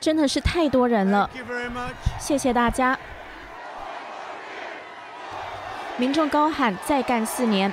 [0.00, 1.28] 真的是太多人了，
[2.18, 2.98] 谢谢大家。
[5.96, 7.72] 民众高喊“再干四年”。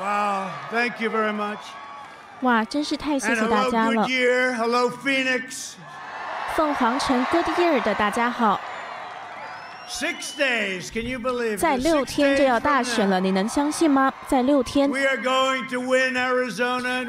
[0.00, 1.58] Wow, thank you very much.
[2.40, 4.06] 哇，真是太谢谢大家了。
[4.56, 5.74] Hello, Phoenix.
[6.54, 8.60] 凤凰城 Goodyear 的大家好，
[9.88, 14.90] six days can you believe 在六天就要大选了你能相信吗在六天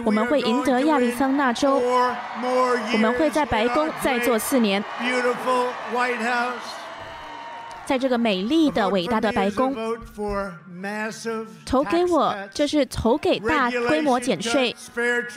[0.05, 1.81] 我们会赢得亚利桑那州
[2.93, 6.85] 我们会在白宫再做四年 beautiful white house.
[7.85, 9.75] 在这个美丽的伟大的白宫
[11.65, 14.75] 投给我就是投给大规模减税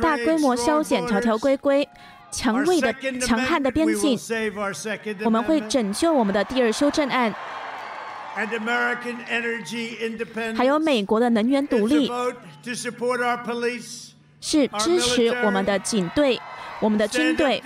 [0.00, 1.86] 大规模削减条条规规
[2.30, 4.18] 强卫的强悍的边境，
[5.24, 7.34] 我们会拯救我们的第二修正案。
[10.56, 12.08] 还有美国的能源独立，
[14.40, 16.40] 是支持我们的警队、
[16.78, 17.60] 我们的军队，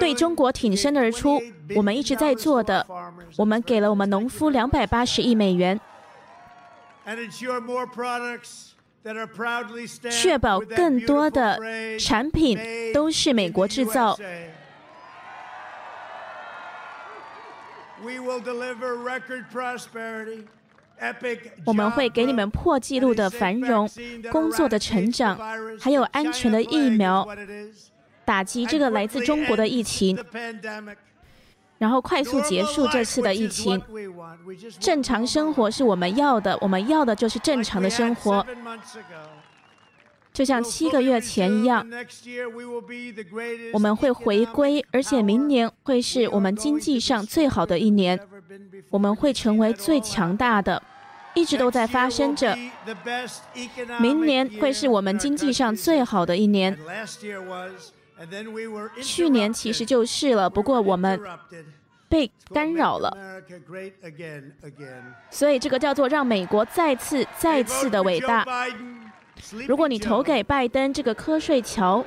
[0.00, 1.38] 对中国挺身而出。
[1.76, 2.86] 我们一直在做的，
[3.36, 5.78] 我们给了我们农夫两百八十亿美元。
[10.10, 11.58] 确保更多的
[11.98, 12.58] 产品
[12.92, 14.18] 都是美国制造。
[21.64, 23.88] 我们会给你们破纪录的繁荣
[24.30, 25.38] 工作的成长
[25.80, 27.26] 还有安全的疫苗
[28.24, 30.16] 打击这个来自中国的疫情
[31.78, 33.80] 然后快速结束这次的疫情。
[34.78, 38.44] 正常生活是我们要的，我们要的就是正常的生活。
[40.32, 41.84] 就像七个月前一样，
[43.72, 48.18] 我们会回归，而且明年会是我们经济上最好的一年。
[48.90, 50.80] 我们会成为最强大的，
[51.34, 52.56] 一直都在发生着。
[54.00, 56.78] 明年会是我们经济上最好的一年。
[59.02, 61.20] 去年其实就是了不过我们
[62.08, 63.16] 被干扰了。
[65.30, 68.44] 所以这个叫做让美国再次再次的伟大。
[69.66, 72.04] 如果你投给拜登这个瞌睡桥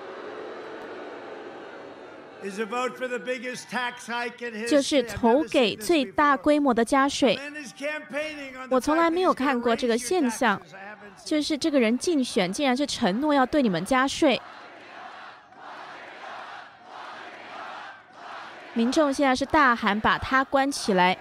[4.67, 7.39] 就是投给最大规模的加税。
[8.69, 10.59] 我从来没有看过这个现象
[11.23, 14.41] 就是这个人竞选竟然是承诺要对你们加税。
[18.73, 21.17] 民众现在是大喊把他关起来。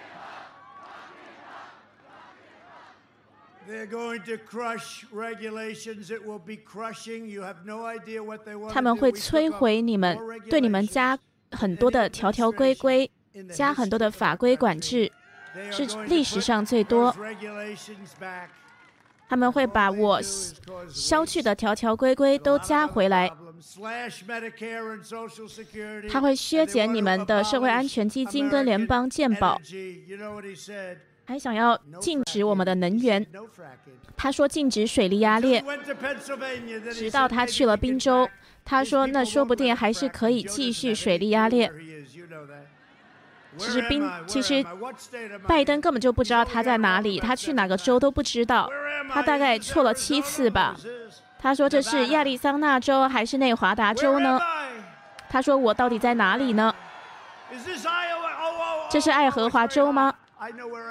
[8.69, 10.17] 他们会摧毁你们
[10.49, 11.17] 对你们加
[11.51, 13.09] 很多的条条规规
[13.53, 15.11] 加很多的法规管制
[15.71, 17.15] 是历史上最多。
[19.29, 20.21] 他们会把我
[20.89, 23.31] 消去的条条规规都加回来。
[26.09, 29.59] 他会削减你们的社会安全基金跟联邦健保，
[31.25, 33.25] 还想要禁止我们的能源。
[34.17, 35.63] 他说禁止水力压裂，
[36.91, 38.29] 直到他去了宾州，
[38.63, 41.71] 他说那说不定还是可以继续水力压裂。
[43.57, 44.63] 其实宾，其实
[45.45, 48.69] 拜登根本就不知道他在哪里，他去哪个州都不知道。
[49.09, 50.75] 他大概错了七次吧。
[51.41, 54.39] 他说这是亚利桑那州还是内华达州呢？
[55.27, 56.73] 他说我到底在哪里呢？
[58.89, 60.13] 这是爱荷华州吗？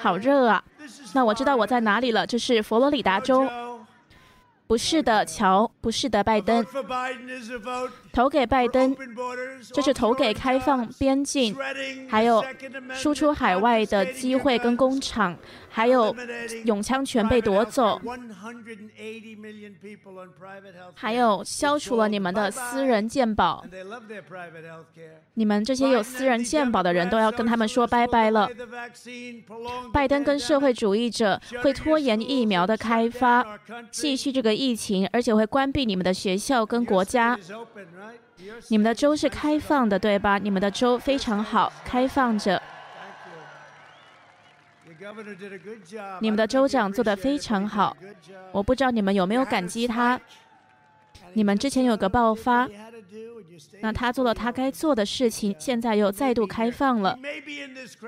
[0.00, 0.62] 好热啊！
[1.14, 3.48] 那我知道我在哪里了，这是佛罗里达州。
[4.66, 6.64] 不是的，乔，不是的，拜登。
[8.12, 8.96] 投给拜登，
[9.72, 11.56] 就是投给开放边境，
[12.08, 12.44] 还有
[12.92, 15.36] 输出海外的机会跟工厂，
[15.68, 16.14] 还有
[16.64, 18.00] 永枪权被夺走，
[20.94, 23.64] 还有消除了你们的私人健保。
[25.34, 28.48] 你们这些有私人健保的人都要跟他们说拜拜了。
[29.92, 33.58] 拜登跟社会主义者会拖延疫苗的开发，
[33.90, 37.38] 继续这个疫情，而且会关闭你们的学校跟国家。
[38.68, 40.38] 你们的州是开放的，对吧？
[40.38, 42.60] 你们的州非常好，开放着。
[46.20, 47.96] 你们的州长做得非常好，
[48.52, 50.20] 我不知道你们有没有感激他。
[51.34, 52.68] 你们之前有个爆发，
[53.80, 57.18] 那他做了他该做的事情，现在又再度开放了。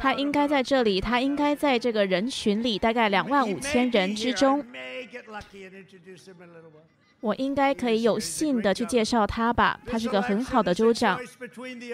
[0.01, 4.65] 他应该在这里，他应该在这个人群里，大概两万五千人之中。
[7.23, 11.17] 我应该可以有幸的去介绍他吧，他是个很好的州长。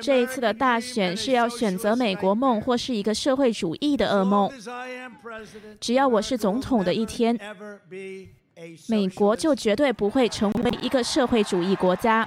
[0.01, 4.51] 这一次的大选是要选择美国梦或是一个社会主义的噩梦。
[5.79, 7.39] 只要我是总统的一天，
[8.89, 12.27] 美国就绝对不会成为一个社会主义国家。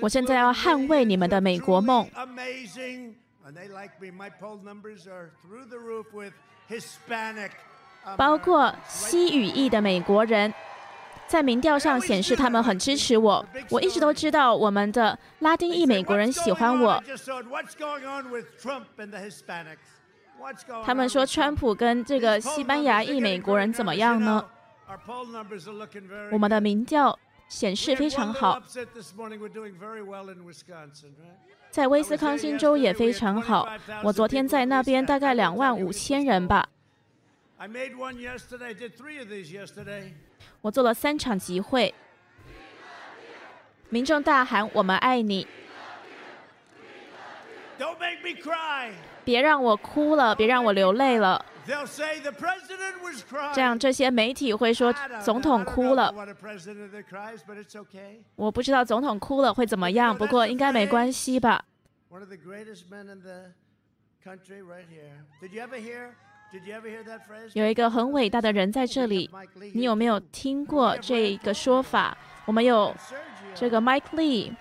[0.00, 2.08] 我现在要捍卫你们的美国梦。
[8.16, 10.52] 包括西语裔的美国人，
[11.28, 13.44] 在民调上显示他们很支持我。
[13.70, 17.02] 我一直都知道我们的拉丁裔美国人喜欢我。
[20.84, 24.44] 他们说川普跟这个西班牙裔美国人怎么样呢？
[26.32, 27.16] 我们的民调
[27.48, 28.60] 显示非常好。
[31.76, 33.68] 在威斯康星州也非常好。
[34.02, 36.66] 我昨天在那边大概两万五千人吧。
[40.62, 41.94] 我做了三场集会，
[43.90, 45.46] 民众大喊“我们爱你”，
[49.22, 51.44] 别让我哭了，别让我流泪了。
[53.52, 56.14] 这样这些媒体会说总统哭了。
[58.36, 61.64] 我不知道总统哭了会怎么样，不过应该没关系吧。
[67.54, 69.28] 有一个很伟大的人在这里，
[69.74, 72.16] 你有没有听过这个说法？
[72.44, 72.94] 我们有
[73.56, 74.54] 这个 Mike Lee，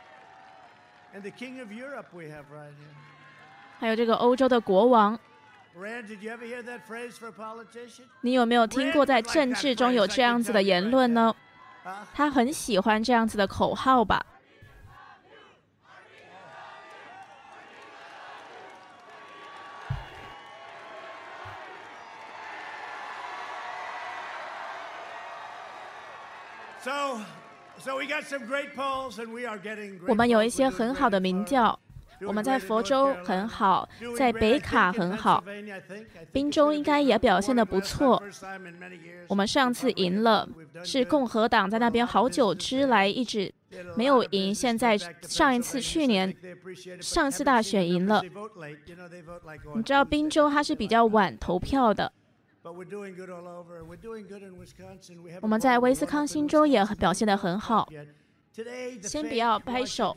[3.80, 5.20] 还有这个欧洲的国王。
[8.22, 11.36] 你有没有听过在政治中有这样子的言论呢？
[12.14, 14.26] 他很喜欢这样子的口号吧。
[30.08, 31.80] 我们有一些很好的民调。
[32.22, 35.44] 我们在佛州很好，在北卡很好，
[36.32, 38.22] 宾州应该也表现得不错。
[39.28, 40.48] 我们上次赢了，
[40.84, 43.54] 是共和党在那边好久之来一直
[43.96, 46.36] 没有赢，现在上一次去年
[47.02, 48.22] 上次大选赢了。
[49.76, 52.12] 你知道宾州它是比较晚投票的。
[55.42, 57.88] 我们在威斯康星州也表现得很好。
[59.02, 60.16] 先不要拍手。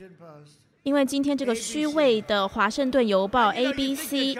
[0.83, 4.37] 因为今天这个虚伪的《华盛顿邮报》ABC，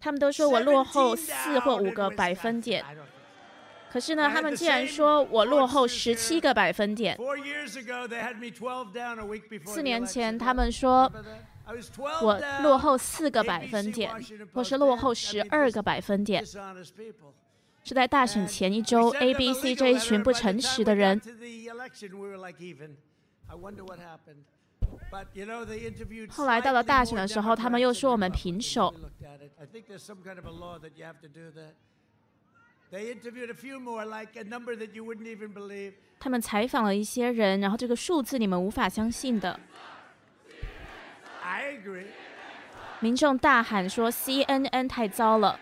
[0.00, 2.84] 他们都说我落后四或五个百分点，
[3.92, 7.16] 可是呢，他们竟然说我落后十七个百分点。
[9.66, 11.12] 四年前他们说
[12.20, 14.10] 我落后四个百分点，
[14.52, 16.44] 或是落后十二个百分点，
[17.84, 21.20] 是在大选前一周，ABC 这一群不诚实的人。
[26.30, 28.94] 后来到了大选的时候，他们又说我们平手。
[36.18, 39.58] 他们采访了一些人，然后这个数字你们无法相信的。
[43.00, 45.58] 民众大喊说 CNN 太糟了。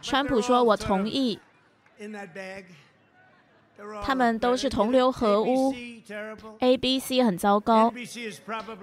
[0.00, 1.40] 川普说我同意。
[4.02, 5.74] 他们都是同流合污
[6.60, 7.92] ，ABC 很糟糕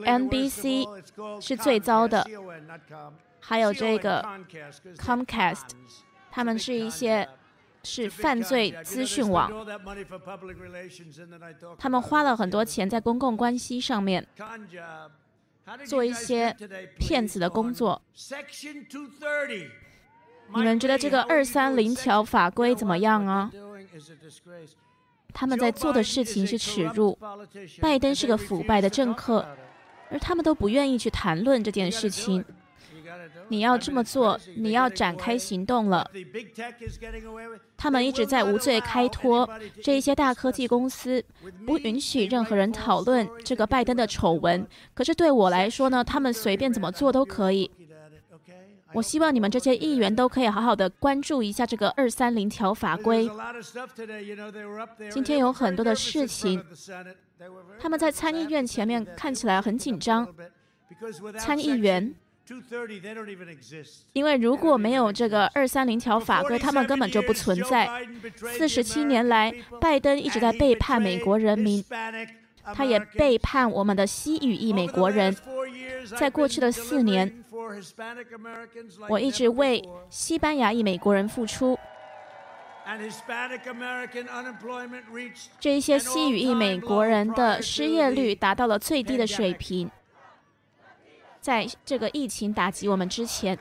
[0.06, 0.88] ，NBC
[1.42, 2.26] 是最糟的，
[3.40, 4.24] 还有这个
[4.98, 5.70] Comcast，
[6.32, 7.28] 他们是一些
[7.84, 9.52] 是犯罪资讯网，
[11.78, 14.28] 他们花了很多钱在公共关系上面，
[15.86, 16.56] 做一些
[17.00, 18.02] 骗子的工作。
[20.56, 23.50] 你们觉得这个二三零条法规怎么样啊？
[25.34, 27.18] 他们在做的事情是耻辱。
[27.82, 29.46] 拜登是个腐败的政客，
[30.10, 32.44] 而他们都不愿意去谈论这件事情。
[33.50, 36.10] 你要这么做，你要展开行动了。
[37.78, 39.48] 他们一直在无罪开脱，
[39.84, 41.24] 这一些大科技公司
[41.66, 44.66] 不允许任何人讨论这个拜登的丑闻。
[44.94, 47.70] 可是对我来说呢，他们随便怎么做都可以。
[48.94, 53.30] 我希望你们这些议员都可以好好的关注一下这个二三零条法规。
[55.10, 56.64] 今天有很多的事情，
[57.80, 60.28] 他们在参议院前面看起来很紧张。
[61.40, 62.14] 参议员，
[64.14, 67.90] 因为如果没有这个二三零条法规，他们根本就不存在。
[68.58, 71.84] 四十七年来，拜登一直在背叛美国人民。
[72.74, 75.36] 他也背叛我们的西语裔美国人。
[76.18, 77.44] 在过去的四年，
[79.08, 81.78] 我一直为西班牙裔美国人付出。
[85.60, 89.90] 这一些西语裔美国人的失业率达到了最低的水平。
[91.40, 93.58] 在这个疫情打击我们之前，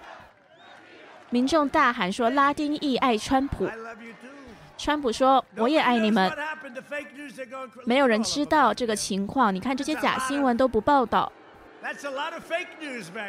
[1.31, 3.69] 民众大喊说：“拉丁裔爱川普。”
[4.83, 6.29] 川普说：“我也爱你们。”
[7.87, 9.55] 没有人知道这个情况。
[9.55, 11.33] 你看这些假新闻都不报道，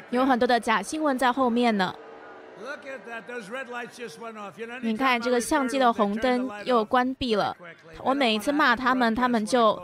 [0.10, 1.94] 有很多的假新闻在后面呢。
[4.82, 7.56] 你看这个相机的红灯又关闭了。
[8.00, 9.80] 我每一次骂他们，他们就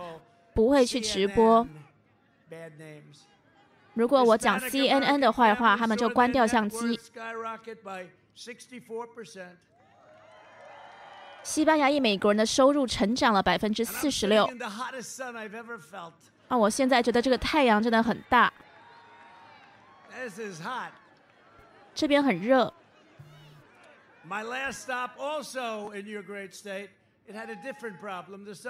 [0.55, 1.67] 不会去直播。
[3.93, 6.99] 如果我讲 CNN 的坏话，他们就关掉相机。
[11.43, 14.47] 西班牙裔美国人的收入成长了百分之四十六。
[16.47, 18.51] 啊，我现在觉得这个太阳真的很大。
[21.95, 22.73] 这边很热。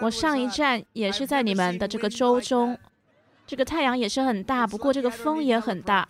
[0.02, 2.78] 我上一站也是在你们的这个州中，
[3.48, 6.08] 这个太阳也是很大，不过这个风也很大。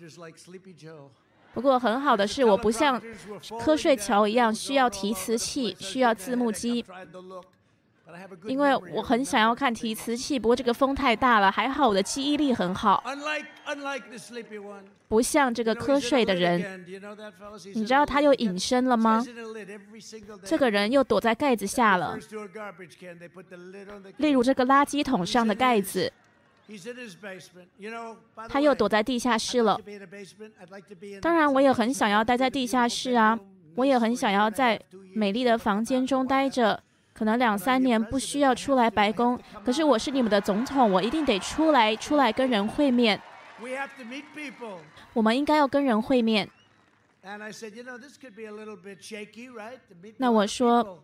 [1.59, 3.01] 不过很好的是，我不像
[3.41, 6.85] 瞌睡桥一样需要提词器，需要字幕机。
[8.45, 11.51] 因为我很想要看提词器，不过这个风太大了。
[11.51, 13.03] 还好我的记忆力很好，
[15.09, 16.85] 不像这个瞌睡的人。
[17.75, 19.21] 你知道他又隐身了吗？
[20.45, 22.17] 这个人又躲在盖子下了。
[24.15, 26.11] 例如这个垃圾桶上的盖子，
[28.47, 29.79] 他又躲在地下室了。
[31.21, 33.39] 当然，我也很想要待在地下室啊，
[33.75, 34.79] 我也很想要在
[35.13, 36.81] 美丽的房间中待着。
[37.11, 43.21] 可能两三年不需要出来白宫，可是我是你们的总统，我一定得出来，出来跟人会面。
[45.13, 46.49] 我们应该要跟人会面。
[50.17, 51.03] 那我说。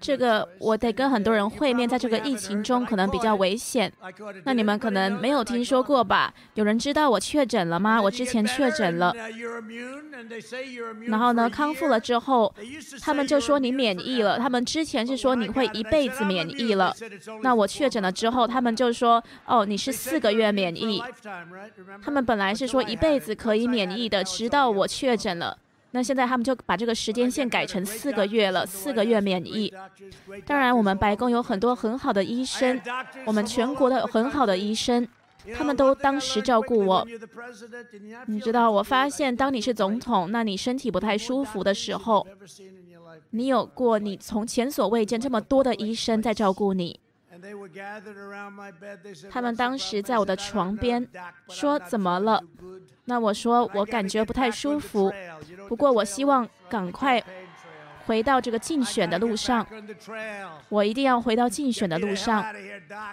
[0.00, 3.92] 这个我得跟很多人会面，在这个疫情中可能比较危险。
[4.44, 6.32] 那你们可能没有听说过吧？
[6.54, 8.00] 有人知道我确诊了吗？
[8.00, 9.14] 我之前确诊了，
[11.06, 12.54] 然后呢，康复了之后，
[13.00, 14.38] 他们就说你免疫了。
[14.38, 16.94] 他们之前是说你会一辈子免疫了。
[17.42, 21.02] 那我确诊了之后，他们就说哦，你是四个月免疫。
[22.02, 25.58] 他们本来是说一辈子可以免疫的，直到我确诊了。
[25.94, 29.72] 那现在他们就把这个时间线改成四个月了，四个月免疫。
[30.44, 32.80] 当然，我们白宫有很多很好的医生，
[33.24, 35.06] 我们全国的很好的医生，
[35.56, 37.06] 他们都当时照顾我。
[38.26, 42.26] 你知道，我发现当你是总统，那你身体不太舒服的时候，
[43.30, 46.98] 你有过你从前所未见这么多的医生在照顾你。
[49.30, 51.06] 他们当时在我的床边
[51.48, 52.42] 说：“怎么了？”
[53.06, 55.12] 那我说：“我感觉不太舒服，
[55.68, 57.22] 不过我希望赶快
[58.06, 59.66] 回到这个竞选的路上。
[60.68, 62.44] 我一定要回到竞选的路上。”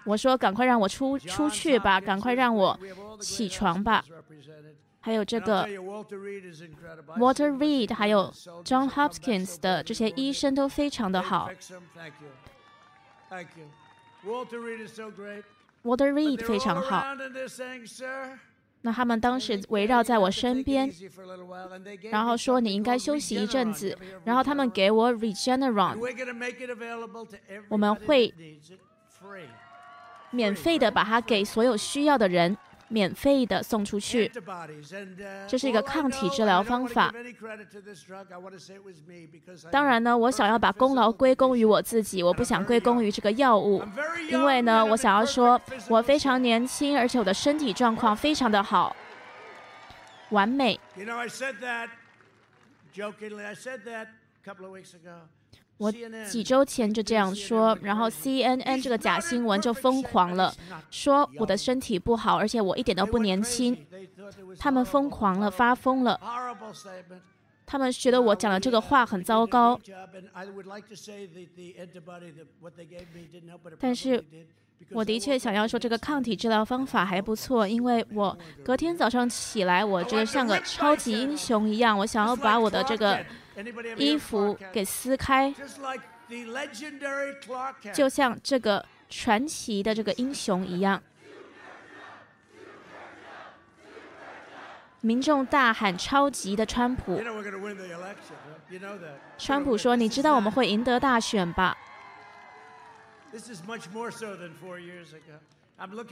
[0.06, 2.80] 我说：“赶快让我出出去吧，赶快让我
[3.20, 4.04] 起床吧。”
[5.04, 5.68] 还有这个
[7.18, 8.32] Walter Reed，还有
[8.64, 11.50] John Hopkins 的这些医生都非常的好。
[14.26, 17.04] Walter Reed 非常好。
[18.84, 20.92] 那他们当时围绕在我身边，
[22.10, 25.98] 然后说你应该休息一阵子，然后他们给我 Regeneron，
[27.70, 28.34] 我们会
[30.32, 32.58] 免费的把它给所有需要的人。
[32.92, 34.30] 免费的送出去，
[35.48, 37.12] 这是一个抗体治疗方法。
[39.72, 43.82] 当然呢，我想要把功劳归功于我自己，我不想归功于这个药物，
[44.30, 48.94] 因为呢，我想要说，我非常年轻，而且我的身体状况非常的好，
[50.32, 50.78] 完美。
[55.82, 55.92] 我
[56.30, 60.54] 几周前就这样说，然后 CNN 这个假新闻就疯狂了，
[60.92, 63.76] 说我的身体不好，而且我一点都不年轻。
[64.60, 66.20] 他们疯狂了，发疯了。
[67.66, 69.80] 他们觉得我讲的这个话很糟糕。
[73.80, 74.24] 但是，
[74.92, 83.26] 我的确想要说这个抗体治疗方法还不错，因为我隔天早上起来，我觉得像个超级英雄一样，我想要把我的这个。
[83.98, 85.54] 衣服给撕开，
[87.94, 91.02] 就像这个传奇的这个英雄一样。
[95.04, 97.18] 民众大喊：“超级的川普！”
[99.38, 101.76] 川普说：“你知道我们会赢得大选吧？”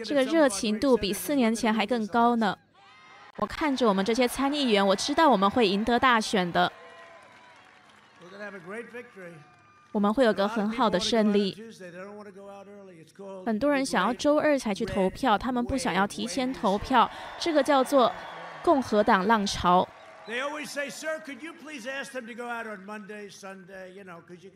[0.03, 2.57] 这个热情度比四年前还更高呢。
[3.35, 6.71] 我看着我们这些参议员，我知道我们会赢得大选的。
[9.91, 11.55] 我们会有个很好的胜利。
[13.45, 18.11] 很多人想要周二才去投票，他们不想要提前投票，这个叫做
[18.63, 19.87] 共和党浪潮。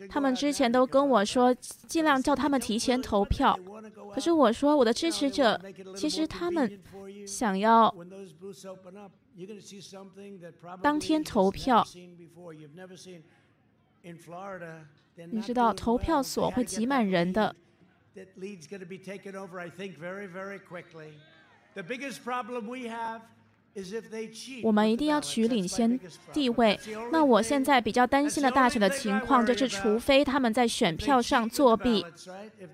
[0.07, 1.51] 他们之前都跟我说，
[1.87, 3.57] 尽量叫他们提前投票。
[4.13, 5.59] 可是我说，我的支持者
[5.95, 6.79] 其实他们
[7.25, 7.91] 想要
[10.79, 11.83] 当天投票。
[15.15, 17.55] 你知道，投票所会挤满人的。
[24.61, 25.99] 我们一定要取领先
[26.31, 26.79] 地位。
[27.11, 32.05] 那我现在比较担心的大选的情况，就是除非他们在选票上作弊，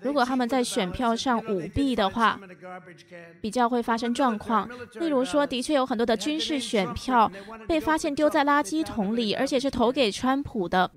[0.02, 2.38] 如果他们在选票上舞弊的话，
[3.40, 4.68] 比较会发生状况。
[4.96, 7.32] 例如说，的确有很多的军事选票
[7.66, 10.90] 被发现丢在垃圾桶里，而且是投给川普的。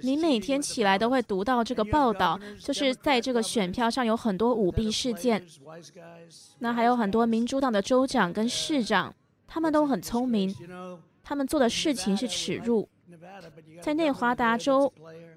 [0.00, 3.63] 你每天起来都会读到这个报道，就是在这个选。
[3.64, 5.42] 选票上有很多舞弊事件，
[6.58, 9.14] 那还有很多民主党的州长跟市长，
[9.48, 10.54] 他们都很聪明，
[11.22, 12.86] 他们做的事情是耻辱。
[13.80, 14.92] 在内华达州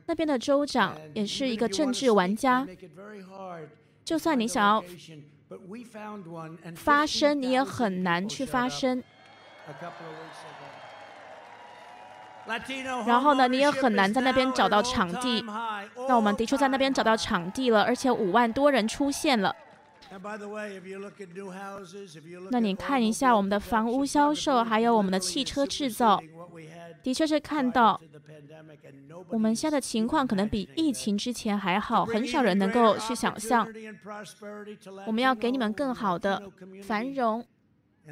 [0.08, 2.68] 那边的州长也是一个政治玩家，
[4.04, 4.84] 就算你想要
[6.76, 9.02] 发声，你也很难去发声。
[13.06, 15.44] 然后呢，你也很难在那边找到场地。
[16.08, 19.56] 那我们的确在那边找到场地了，而且五万多人出现了。
[22.50, 26.22] 那你看一下我们的房屋销售，还有我们的汽车制造，
[27.04, 28.00] 的确是看到
[29.30, 33.68] 我们现在的情况可能比疫情之前还好，很少人能够去想象。
[35.06, 36.42] 我们要给你们更好的
[36.84, 37.46] 繁荣。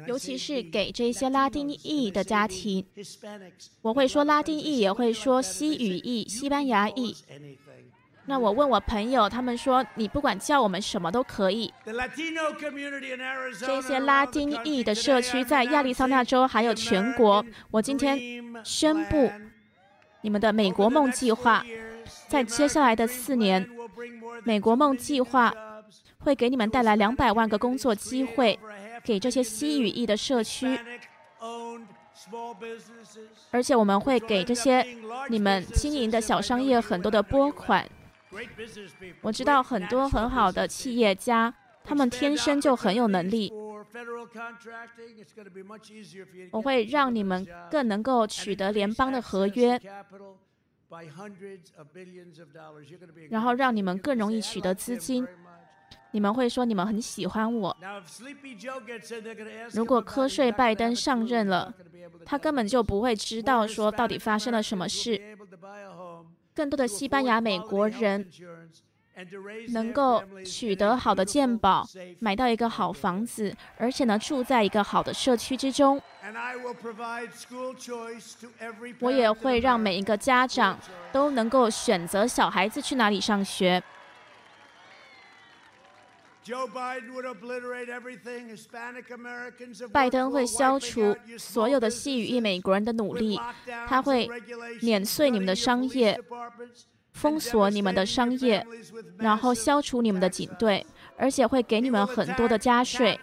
[0.06, 2.84] 尤其是给这些拉丁裔的家庭，
[3.80, 7.16] 我会说拉丁裔，也会说西语裔、西班牙裔。
[8.28, 11.72] 那我问我朋友，他们说你不管叫我们什么都可以。
[13.60, 18.18] 这些拉丁裔的社区在亚利桑那州还有全国，我今天
[18.64, 19.30] 宣布，
[20.22, 21.64] 你们的美国梦计划，
[22.28, 23.64] 在接下来的四年，
[24.44, 25.54] 美国梦计划
[26.18, 28.58] 会给你们带来两百万个工作机会。
[29.06, 30.66] 给这些西语裔的社区，
[33.52, 34.84] 而且我们会给这些
[35.28, 37.88] 你们经营的小商业很多的拨款。
[39.22, 43.52] 我知道很多很好的企业家，他们天生就很有能力。
[46.50, 49.80] 我会让你们更能够取得联邦的合约，
[53.30, 55.24] 然后让你们更容易取得资金。
[56.16, 57.76] 你们会说你们很喜欢我。
[59.72, 61.74] 如果瞌睡拜登上任了，
[62.24, 65.20] 他根本就不会知道说到底发生了什么事。
[66.54, 68.26] 更多的西班牙美国人
[69.74, 71.86] 能够取得好的鉴保，
[72.18, 76.00] 买到一个好房子，而且呢住在一个好的社区之中。
[79.00, 80.78] 我也会让每一个家长
[81.12, 83.82] 都能够选择小孩子去哪里上学。
[89.92, 93.38] 拜登会消除所有的西语裔美国人的努力，
[93.86, 94.28] 他会
[94.82, 96.20] 碾碎你们的商业，
[97.12, 98.64] 封锁你们的商业，
[99.18, 103.18] 然后消除你们的警队，而且会给你们很多的加税。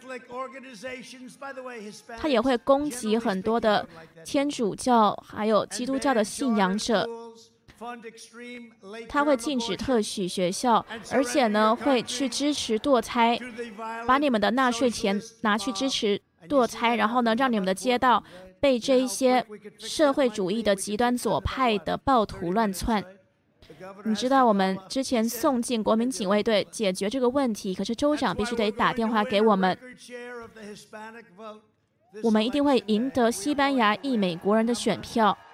[2.17, 3.87] 他也会攻击很多的
[4.25, 7.07] 天主教还有基督教的信仰者。
[9.09, 13.37] 他会禁止特许学校，而且呢会去支持堕胎，
[14.07, 18.23] 把你们的纳税钱拿去支持堕胎，然后呢让你们的街道
[18.59, 19.45] 被这一些
[19.77, 23.03] 社会主义的极端左派的暴徒乱窜。
[24.05, 29.77] 你知道我们之前送进国民警卫队解决这个问题，可是州长必须得打电话给我们，
[32.23, 35.37] 我们一定会赢得西班牙裔美国人的选票。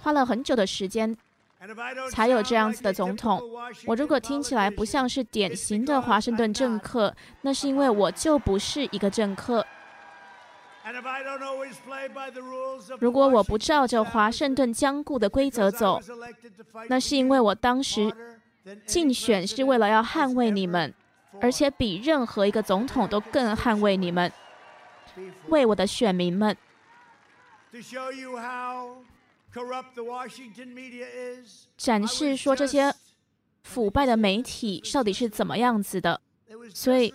[0.00, 1.16] 花了很久的时间，
[2.10, 3.42] 才有这样子的总统。
[3.86, 9.66] 我如果听起来不像是典型的华盛顿政客，那是因为我就不是一个政客。
[13.00, 16.00] 如果我不照着华盛顿僵固的规则走，
[16.88, 18.14] 那是因为我当时
[18.86, 20.94] 竞选是为了要捍卫你们，
[21.40, 24.30] 而且比任何一个总统都更捍卫你们，
[25.48, 26.56] 为我的选民们。
[31.76, 32.94] 展示说这些
[33.62, 36.20] 腐败的媒体到底是怎么样子的，
[36.72, 37.12] 所以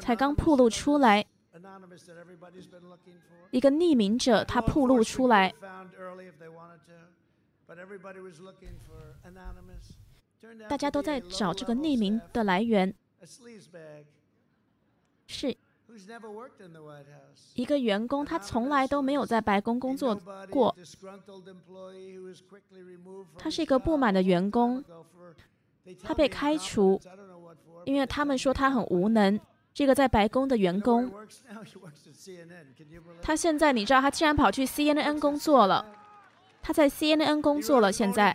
[0.00, 1.24] 才刚暴露出来。
[3.50, 5.54] 一个匿名者他暴露出来，
[10.68, 12.94] 大家都在找这个匿名的来源，
[15.26, 15.56] 是。
[17.54, 20.14] 一个员工，他从来都没有在白宫工作
[20.50, 20.74] 过。
[23.38, 24.84] 他是一个不满的员工，
[26.02, 27.00] 他被开除，
[27.84, 29.38] 因为他们说他很无能。
[29.72, 31.12] 这个在白宫的员工，
[33.20, 35.94] 他现在你知道，他竟然跑去 CNN 工作了。
[36.62, 38.34] 他在 CNN 工作了，现在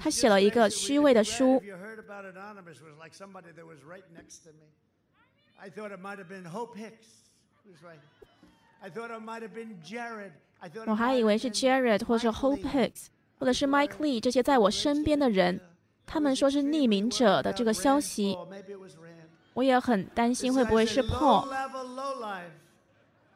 [0.00, 1.62] 他写了一个虚伪的书。
[10.86, 13.06] 我还以为是 Jared 或者 Hope Hicks，
[13.38, 15.60] 或者是 Mike Lee 这些在我身边的人，
[16.04, 18.36] 他们说是匿名者的这个消息，
[19.54, 21.46] 我也很担心会不会是 Paul。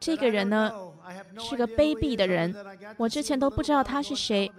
[0.00, 0.72] 这个人呢
[1.38, 2.52] 是个卑鄙的人，
[2.96, 4.50] 我之前都不知道他是谁，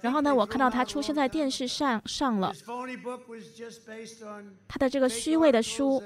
[0.00, 2.52] 然后呢，我看到他出现在电视上上了，
[4.68, 6.00] 他的这个虚伪的书。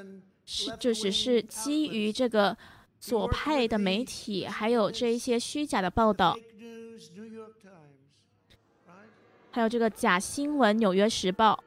[0.51, 2.57] 是，就只是基于这个
[2.99, 6.35] 左派的媒体，还有这一些虚假的报道，
[9.51, 11.63] 还有这个假新闻，《纽约时报》。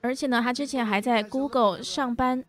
[0.00, 2.44] 而且呢，他之前还在 Google 上班。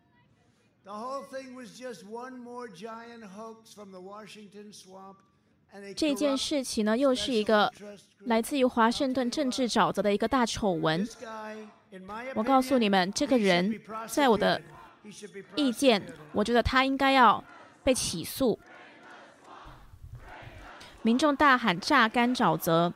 [5.96, 7.72] 这件事情呢，又是一个
[8.20, 11.06] 来自于华盛顿政治沼泽的一个大丑闻。
[12.34, 14.60] 我告诉你们，这个人在我的
[15.56, 17.42] 意见，我觉得他应该要
[17.82, 18.58] 被起诉。
[21.02, 22.92] 民众大喊“榨干沼泽”，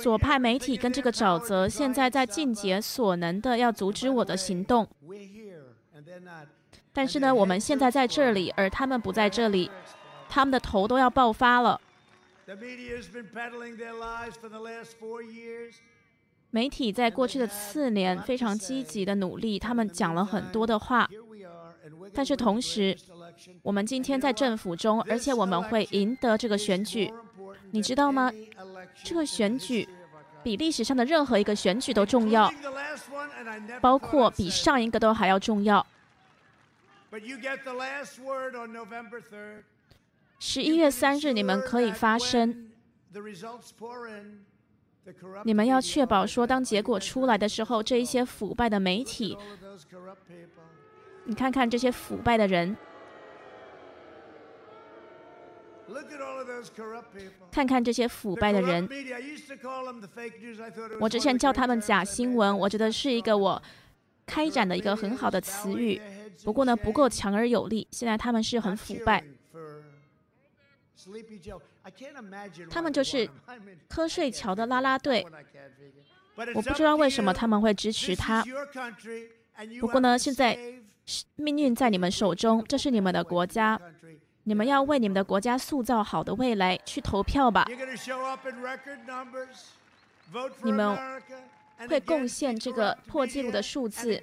[0.00, 4.86] 左派媒体跟这个沼泽现在在尽竭所能的要阻止我的行动。
[6.92, 9.68] 但是呢，我们现在在这里，而他们不在这里。
[10.30, 11.78] 他们的头都要爆发了。
[16.50, 21.08] 媒体在过去的四年非常积极的努力，他们讲了很多的话。
[22.14, 22.96] 但是同时，
[23.62, 27.12] 我们今天在政府中，而且我们会赢得这个选举。
[27.72, 28.32] 你知道吗？
[29.04, 29.88] 这个选举
[30.42, 32.52] 比历史上的任何一个选举都重要，
[33.80, 35.86] 包括比上一个都还要重要。
[40.42, 42.70] 十一月三日，你们可以发声。
[45.44, 49.36] 你们要确保说，当结果出来的时候，这一些腐败的媒体，
[51.24, 52.74] 你看看这些腐败的人，
[57.52, 58.88] 看看这些腐败的人。
[60.98, 63.62] 我之前叫他们假新闻，我觉得是一个我
[64.24, 66.00] 开展的一个很好的词语，
[66.44, 67.86] 不过呢，不够强而有力。
[67.90, 69.22] 现在他们是很腐败。
[72.70, 73.28] 他们就是
[73.88, 75.26] 瞌睡桥的啦啦队，
[76.54, 78.44] 我不知道为什么他们会支持他。
[79.80, 80.58] 不过呢，现在
[81.36, 83.80] 命运在你们手中，这是你们的国家，
[84.44, 87.66] 你们要为你们的国家塑造好的未来，去投票吧。
[90.62, 90.96] 你们
[91.88, 94.20] 会贡献这个破纪录的数字，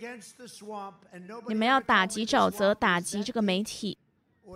[1.48, 3.97] 你们要打击沼泽，打击这个媒体。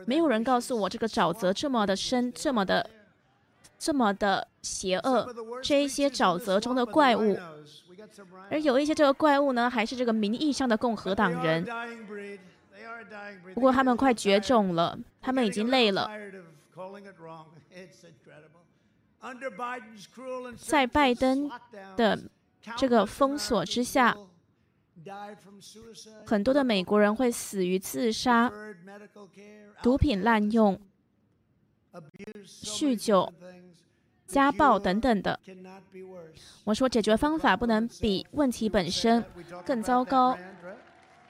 [0.05, 2.89] 没有人告诉我这个沼泽这么的深，这么的，
[3.77, 5.33] 这么的邪恶。
[5.61, 7.37] 这一些沼泽中的怪物，
[8.49, 11.65] 而有一些这个怪物呢，还是这个名义上的共和党人。
[13.53, 16.09] 不过他们快绝种了，他们已经累了。
[20.57, 21.51] 在拜登
[21.97, 22.19] 的
[22.77, 24.15] 这个封锁之下。
[26.25, 28.51] 很多的美国人会死于自杀、
[29.81, 30.79] 毒品滥用、
[32.45, 33.31] 酗酒、
[34.27, 35.39] 家暴等等的。
[36.63, 39.23] 我说，解决方法不能比问题本身
[39.65, 40.37] 更糟糕。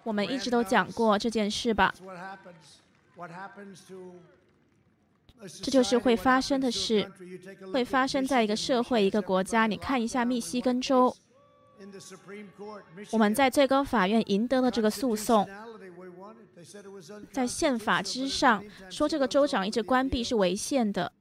[0.04, 1.94] 我们一直都讲过这件事吧。
[5.64, 7.12] 这就是会发生的事，
[7.74, 9.66] 会发生在一个社会、一个国家。
[9.66, 11.16] 你看一下密西根州，
[13.12, 15.48] 我们在最高法院赢得了这个诉讼，
[17.32, 21.12] 在宪法之上说这个州长一直关闭是违宪的，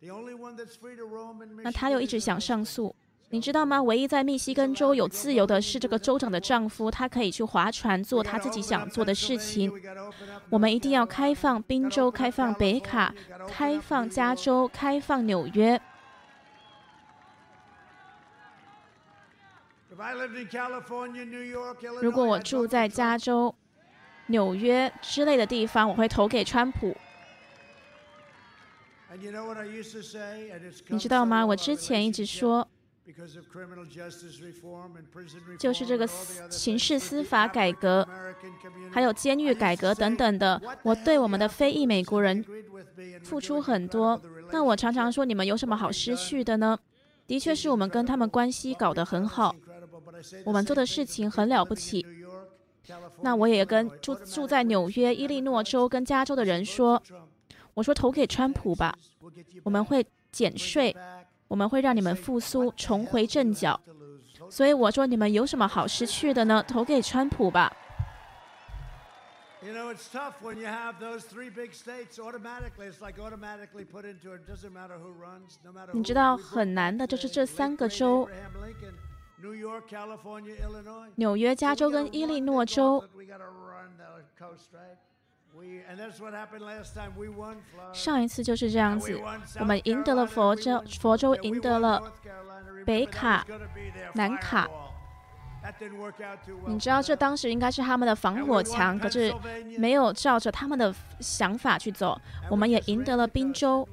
[1.62, 2.94] 那他又一直想上诉。
[3.32, 3.80] 你知道吗？
[3.80, 9.72] 唯一在密西根州有自由的是这个州长的丈夫，他可以去划船做他自己想做的事情。
[10.48, 13.14] 我们一定要开放宾州，开放北卡，
[13.46, 15.80] 开放加州，开放纽约。
[22.00, 23.54] 如果我住在加州、
[24.26, 26.96] 纽约之类的地方，我会投给川普。
[30.88, 31.44] 你知道吗？
[31.44, 32.66] 我之前一直说。
[35.58, 38.06] 就是这个刑事司法改革，
[38.92, 42.44] 还有监狱改革等等的，我对我们的非裔美国人
[43.24, 44.22] 付出很多。
[44.52, 46.78] 那我常常说，你们有什么好失去的呢？
[47.26, 49.56] 的确是我们跟他们关系搞得很好，
[50.44, 52.04] 我们做的事情很了不起。
[53.22, 57.02] 那我也跟住住在纽约、伊利诺州跟加州的人说，
[57.74, 58.94] 我说投给川普吧，
[59.62, 60.96] 我们会减税。
[61.48, 63.80] 我们会让你们复苏，重回正脚。
[64.48, 66.62] 所以我说，你们有什么好失去的呢？
[66.62, 67.76] 投给川普吧。
[75.92, 78.28] 你知道很难的，就是这三个州：
[81.16, 83.04] 纽约、加州跟伊利诺州。
[87.92, 89.20] 上一次就是这样子，
[89.58, 92.00] 我们赢得了佛州，佛州赢得了
[92.86, 93.44] 北卡、
[94.14, 94.68] 南卡。
[96.66, 99.34] 你知道这当时应该是他们的防火墙，可是
[99.78, 102.18] 没有照着他们的想法去走。
[102.48, 103.86] 我们也赢得了宾州。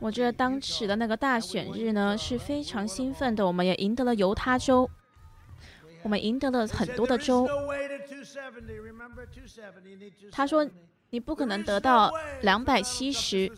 [0.00, 4.88] 我觉得当时的那个大选日呢是非常兴奋的，我们也赢得了犹他州。
[6.02, 7.48] 我们赢得了很多的州。
[10.30, 10.68] 他说
[11.10, 12.12] ：“你不可能得到
[12.42, 13.50] 两百七十。”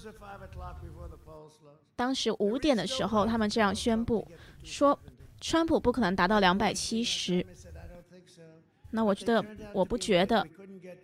[1.95, 4.27] 当时五点的时候，他们这样宣布
[4.63, 4.99] 说
[5.39, 7.45] ：“川普不可能达到两百七十。”
[8.93, 10.47] 那我觉得我不觉得。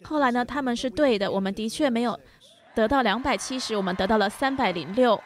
[0.03, 2.19] 后来呢，他们是对的，我们的确没有
[2.77, 5.19] 得到两百七十，我们得到了三百零六。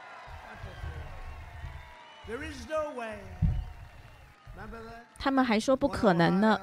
[5.19, 6.61] 他们还说不可能呢。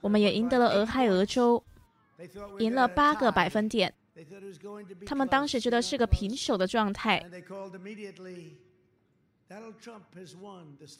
[0.00, 1.62] 我们也赢得了俄亥俄州，
[2.58, 3.92] 赢了八个百分点。
[5.04, 7.22] 他们当时觉得是个平手的状态。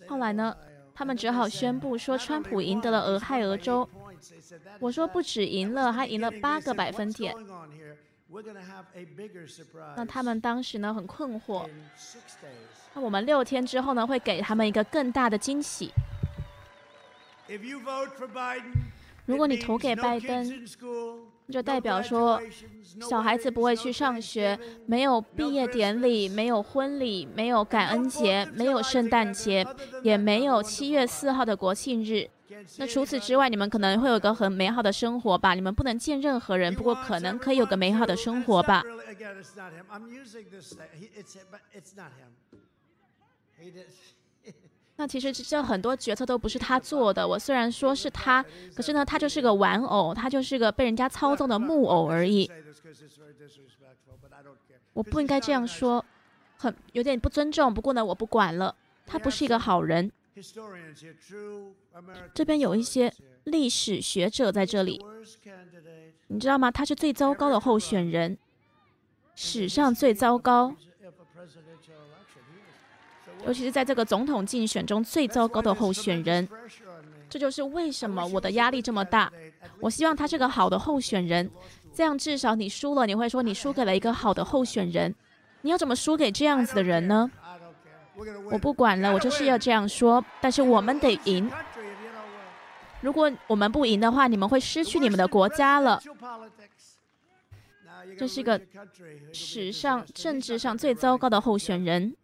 [0.06, 0.54] 后来呢，
[0.94, 3.88] 他们只好宣布说川普赢得了俄亥俄州。
[4.80, 7.34] 我说不止赢了，还赢了八个百分点。
[9.96, 11.68] 那他们当时呢很困惑。
[12.94, 15.92] 那我们六天之后呢会给他们一个更大的惊喜。
[19.26, 20.66] 如果你投给拜登，
[21.48, 22.40] 就代表说
[23.00, 29.66] 小孩子不会去上学，没有毕业典礼，没有婚礼，没有感恩节，没有圣诞节，
[30.02, 32.28] 也没有七月四号的国庆日。
[32.78, 35.54] 那除此之外，你们可能会有个很美好的生活吧？
[35.54, 38.82] 你们不能见任何人，不过可能可以有个美好的生活吧。
[44.96, 47.26] 那其实这很多决策都不是他做的。
[47.26, 52.50] 我虽然说是他，可是呢，他就是个玩偶，他就是个被人家操纵的木偶而已。
[54.92, 56.04] 我不应该这样说，
[56.58, 57.72] 很有点不尊重。
[57.72, 58.74] 不过呢，我不管了。
[59.04, 60.12] 他不是一个好人。
[62.32, 63.12] 这边有一些
[63.44, 65.00] 历史学者在这里，
[66.28, 66.70] 你知道吗？
[66.70, 68.38] 他是最糟糕的候选人，
[69.34, 70.74] 史上最糟糕。
[73.44, 76.48] 尤其是在这个总统竞选中最糟糕的候选人，
[77.28, 79.30] 这就是为什么我的压力这么大。
[79.80, 81.50] 我希望他是个好的候选人，
[81.92, 85.14] 这样至少你输了，你会说你输给了一个好的候选人。
[85.62, 87.30] 你要怎么输给这样子的人呢？
[88.50, 90.24] 我不管了，我就是要这样说。
[90.40, 91.50] 但是我们得赢。
[93.00, 96.00] 如果我们不赢的话，你们会失去你们的国家了。
[98.18, 98.60] 这是一个
[99.32, 102.14] 史上政治上最糟糕的候选人。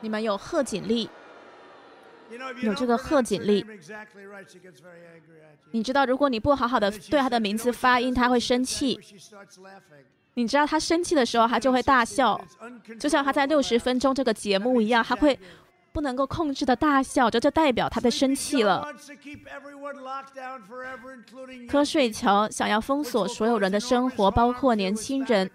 [0.00, 1.08] 你们有贺锦丽，
[2.62, 3.64] 有这个贺锦丽。
[5.72, 9.00] 你知道，如果你不好好的对他的名字发音，他会生气。
[10.36, 12.38] 你知道，他生气的时候，他就会大笑，
[13.00, 15.38] 就像他在六十分钟这个节目一样，他会
[15.92, 18.86] 不能够控制的大笑，这就代表他在生气了。
[21.70, 25.50] 瞌睡桥想要封锁所有人的生活，包括年轻人，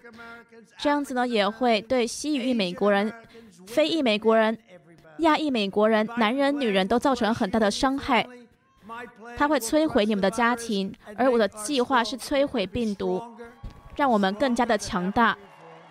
[0.78, 3.12] 这样子呢也会对西语裔美国人、
[3.68, 4.58] 非裔美国人、
[5.18, 8.26] 亚裔美国人、男人、女人都造成很大的伤害。
[9.36, 13.22] 他会摧毁你们的家庭，而我的计划是摧毁病毒，
[13.96, 15.36] 让我们更加的强大。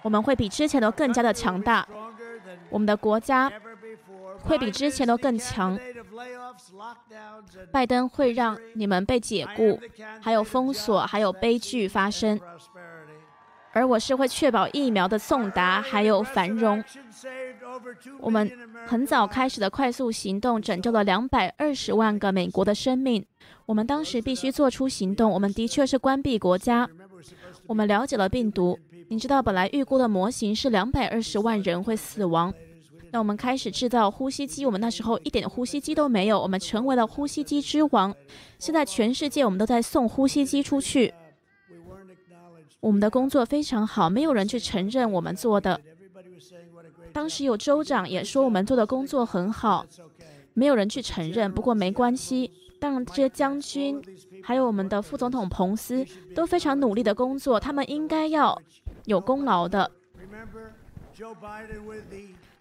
[0.02, 1.88] 我们会比之前都更加的强大，
[2.70, 3.52] 我们的国家
[4.40, 5.78] 会比之前都更强。
[7.72, 9.80] 拜登会让你们被解雇，
[10.20, 12.40] 还有封锁，还有悲剧发生。
[13.74, 16.84] 而我是会确保疫苗的送达，还有繁荣。
[18.20, 18.52] 我们
[18.86, 23.26] 很早开始的快速行动，拯救了两百二十万个美国的生命。
[23.68, 25.32] 我们当时必须做出行动。
[25.32, 26.90] 我们的确是关闭国家。
[27.72, 28.78] 我们了解了病毒。
[29.08, 32.54] 你知道，本来预估的模型是两百二十万人会死亡。
[33.12, 34.66] 那我们开始制造呼吸机。
[34.66, 36.38] 我们那时候一点呼吸机都没有。
[36.38, 38.14] 我们成为了呼吸机之王。
[38.60, 41.14] 现在全世界我们都在送呼吸机出去。
[42.82, 45.80] 我们的工作非常好，没有人去承认我们做的。
[47.14, 49.86] 当时有州长也说我们做的工作很好，
[50.54, 51.50] 没有人去承认。
[51.50, 52.52] 不过没关系，
[52.82, 54.02] 当然这些将军
[54.44, 56.04] 还有我们的副总统彭斯
[56.36, 58.60] 都非常努力的工作，他们应该要
[59.06, 59.92] 有功劳的。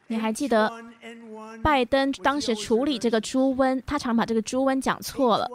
[0.09, 0.71] 你还记得
[1.63, 5.49] 拜登当时处理这个猪瘟，他常把这个猪瘟讲错了。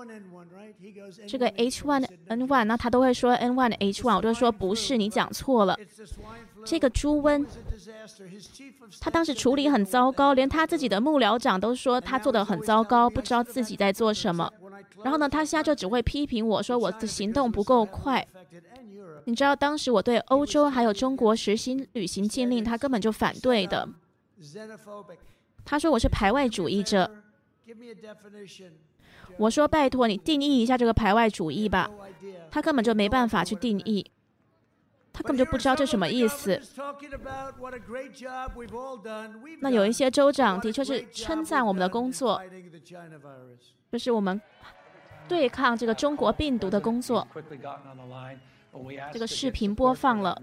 [1.28, 5.78] 这个 H1N1，那他都会说 N1H1，我就说不是，你讲错了。
[6.66, 7.46] 这个猪瘟，
[9.00, 14.52] 他当时处理很糟糕，连他自己的幕僚长都说他做的很糟糕，不知道自己在做什么。
[15.04, 18.28] 然后呢，他现在就只会批评我说我的行动不够快。
[19.26, 23.88] 你知道当时我对欧洲还有中国实行旅行禁令，他根本就反对的。
[25.64, 27.12] 他说我是排外主义者。
[29.38, 31.90] 我说拜托你定义一下这个排外主义吧。
[32.52, 34.06] 他根本就没办法去定义。
[35.16, 36.62] 他根本就不知道这什么意思。
[39.62, 42.42] 那有一些州长的确是称赞我们的工作，
[43.90, 44.40] 就是我们
[45.26, 47.26] 对抗这个中国病毒的工作。
[49.14, 50.38] 这个视频播放了，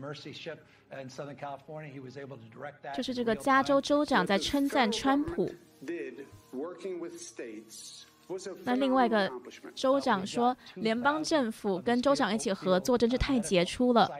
[2.97, 5.53] 就是这个加州州长在称赞川普。
[8.65, 9.31] 那另外一个
[9.75, 14.11] 州长说，联邦政府跟州长一起合作真是太杰出了。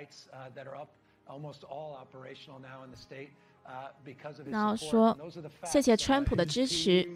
[4.47, 5.17] 然后说，
[5.65, 7.09] 谢谢川普的支持。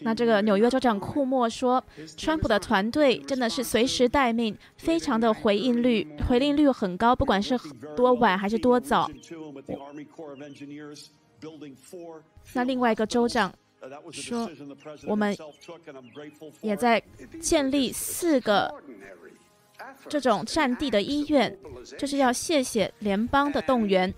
[0.00, 1.82] 那这个纽约州长库莫说，
[2.16, 7.56] 川普的团队真的是随时待命，非常的回应率，回应率很高，不管是
[7.96, 9.08] 多晚还是多早。
[12.54, 13.52] 那另外一个州长
[14.10, 14.50] 说，
[15.06, 15.36] 我们
[16.60, 17.02] 也在
[17.40, 18.72] 建立四个
[20.08, 21.56] 这种战地的医院，
[21.98, 24.12] 就是要谢谢联邦的动员。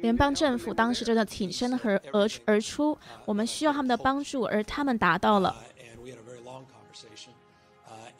[0.00, 5.54] 联邦政府当时真的挺身而而而出，我们需要他们的帮助，而他们达到了。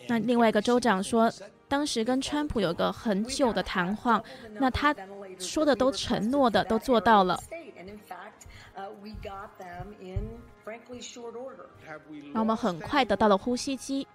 [0.08, 1.32] 那另外一个州长说，
[1.68, 4.22] 当时跟川普有个很久的谈话，
[4.54, 4.94] 那他
[5.40, 7.40] 说的都承诺的都做到了。
[12.32, 14.06] 那我们很快得到了呼吸机。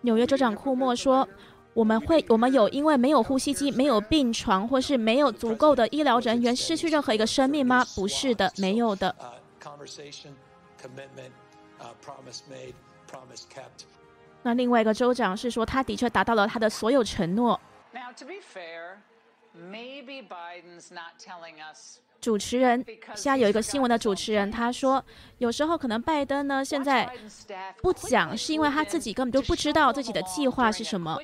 [0.00, 1.28] 纽约州长库莫说。
[1.74, 7.82] 我们会，我们有因为没有呼吸机、没有病床，或是没有足够的医疗人员，失去任何一个生命吗？
[7.94, 9.16] 不是的，没有的。
[14.42, 17.58] 那另外一个州长是说，他的确达到了他的所有承诺。
[22.20, 22.84] 主持人，
[23.14, 25.04] 现在有一个新闻的主持人，他说，
[25.38, 27.10] 有时候可能拜登呢现在
[27.80, 31.18] 不讲，是因为他自己根本就不知道自己的计划是什么。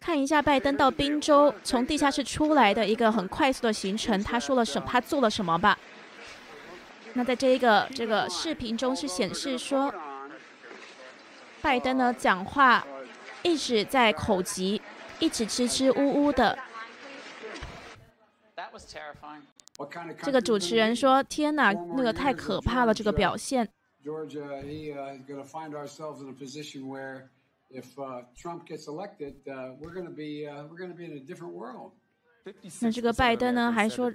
[0.00, 4.88] 看一下拜登到宾州从地下室出来的一个很快速的行程，他说了什么？
[4.90, 5.78] 他做了什么吧？
[7.14, 9.92] 那在这一个这个视频中是显示说，
[11.62, 12.86] 拜登呢讲话
[13.42, 14.80] 一直在口急，
[15.18, 16.58] 一直支支吾吾的。
[20.22, 23.68] 这个主持人说：“天哪，那个太可怕了，这个表现。”
[32.80, 34.10] 那这个拜登呢，还说，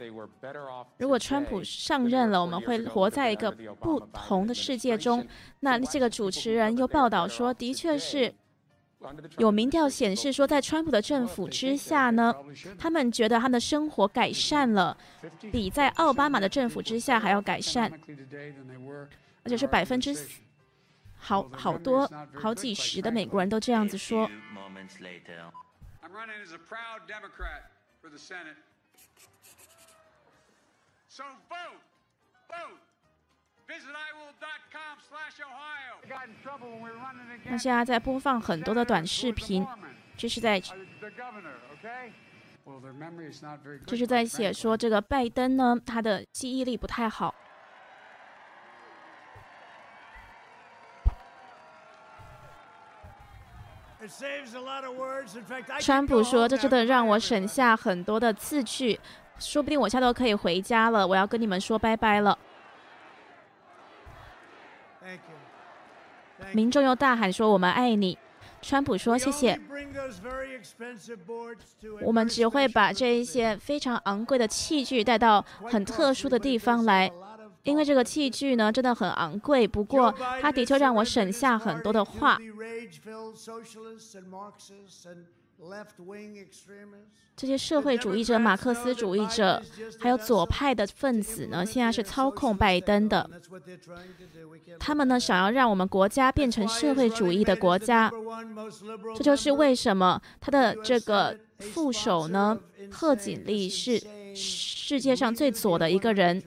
[0.97, 5.25] 如果川普上任了，我们会活在一个不同的世界中。
[5.59, 8.33] 那这个主持人又报道说，的确是。
[9.37, 12.33] 有民调显示说，在川普的政府之下呢，
[12.77, 14.95] 他们觉得他们的生活改善了，
[15.51, 17.91] 比在奥巴马的政府之下还要改善，
[19.43, 20.15] 而且是百分之
[21.17, 24.29] 好好多好几十的美国人都这样子说。
[37.45, 39.65] 那现在在播放很多的短视频，
[40.15, 40.61] 这是在，
[43.85, 47.33] 这是在写说这个拜登呢，他的记忆力不太好。
[55.79, 58.99] 川普说：“这真的让我省下很多的字句，
[59.37, 61.07] 说不定我下周可以回家了。
[61.07, 62.37] 我要跟你们说拜拜了。”
[66.53, 68.17] 民众又大喊说：“我们爱你。”
[68.61, 69.57] 川普说：“谢谢。”
[72.01, 77.11] 我们只会把这一些非常昂贵的器具带到很特殊的地方来，
[77.63, 79.67] 因为这个器具呢真的很昂贵。
[79.67, 82.37] 不过，它的确让我省下很多的话。
[87.35, 89.61] 这些社会主义者、马克思主义者，
[89.99, 93.29] 还有左派的分子呢，现在是操控拜登的。
[94.79, 98.11] 他们呢，想要让我们国家变成社会主义的国家。
[99.15, 102.59] 这就是为什么他的这个副手呢，
[102.91, 104.01] 贺锦丽是
[104.35, 106.41] 世界上最左的一个人。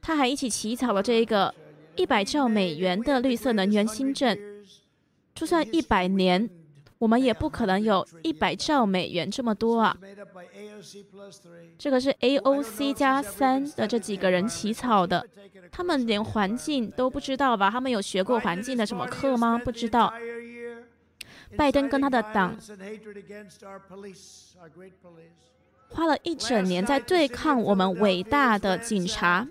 [0.00, 1.52] 他还一起起草了这一个
[1.96, 4.38] 一百兆美元的绿色能源新政，
[5.34, 6.48] 就算一百年。
[7.02, 9.96] 我们也不可能有一百兆美元这么多啊！
[11.76, 15.26] 这个是 AOC 加三的这几个人起草的，
[15.72, 17.68] 他们连环境都不知道吧？
[17.68, 19.60] 他们有学过环境的什么课吗？
[19.64, 20.14] 不知道。
[21.56, 22.56] 拜登跟他的党
[25.88, 29.44] 花了一整年在对抗我们伟大的警察。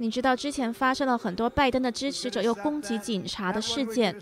[0.00, 4.16] 你知道之前发生了很多拜登的支持者又攻击警察的事件，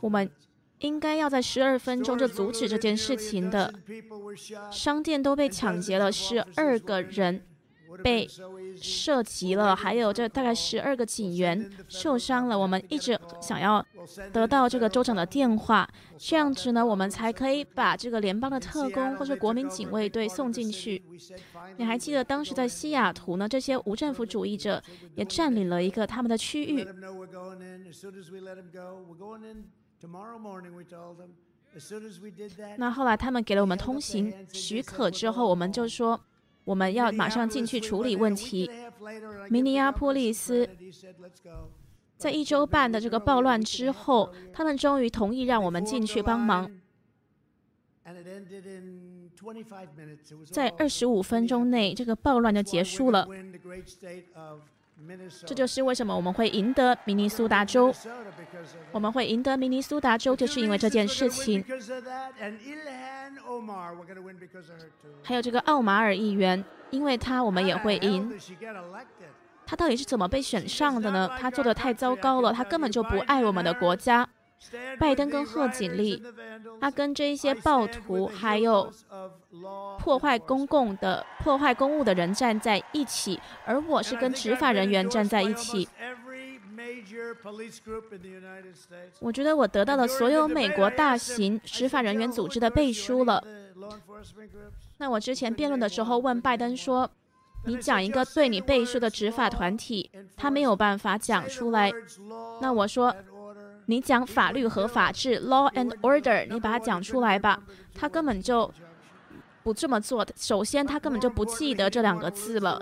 [0.00, 0.30] 我们
[0.78, 3.74] 应该要在十二分钟就阻止这件事情的。
[4.70, 7.42] 商店都被抢劫了，十二个人。
[8.02, 8.28] 被
[8.80, 12.58] 涉及了，还有这大概十二个警员受伤了。
[12.58, 13.84] 我们一直想要
[14.32, 21.02] 得到这个州长的电话，这样子呢，我们才可以把这个联邦的特工或者国民警卫队送进去。
[21.76, 23.48] 你还记得当时在西雅图呢？
[23.48, 24.82] 这些无政府主义者
[25.14, 26.86] 也占领了一个他们的区域。
[32.76, 36.20] 那后来他们给了我们通行许可之后，我们就说。
[36.68, 38.70] 我们要马上进去处理问题。
[39.48, 40.68] 明尼阿波利斯
[42.18, 46.70] 在一周半的这个暴乱之后，他们终于同意让我们进去帮忙。
[50.50, 53.26] 在二十五分钟内，这个暴乱就结束了。
[55.46, 57.94] 这就是为什么我们会赢得明尼苏达州。
[58.90, 61.64] 我们会赢得明尼苏达州，就是因为这件事情。
[65.22, 68.32] 还有这个奥马尔议员，因为他我们也会赢。
[69.64, 71.30] 他到底是怎么被选上的呢？
[71.38, 74.28] 他做的太糟糕了，他根本就不爱我们的国家。
[74.98, 76.22] 拜登跟贺锦丽，
[76.80, 78.92] 他跟这一些暴徒还有
[79.98, 85.88] 破坏公共的、破坏公务的人站在一起，而我是跟执法人员站在一起。
[89.20, 93.42] 我觉得我得到了所有美国大型执法人员组织的背书了。
[94.98, 97.08] 那我之前辩论的时候问拜登说
[97.66, 101.92] ：“你讲一个对你背书的执法团体。”他没有办法讲出来。
[102.60, 103.14] 那我说
[103.88, 107.62] ：“你讲法律和法治 （law and order），你把它讲出来吧。”
[107.94, 108.72] 他根本就。
[109.64, 112.80] 不这么做的，首先他根本就不记得这两个字了。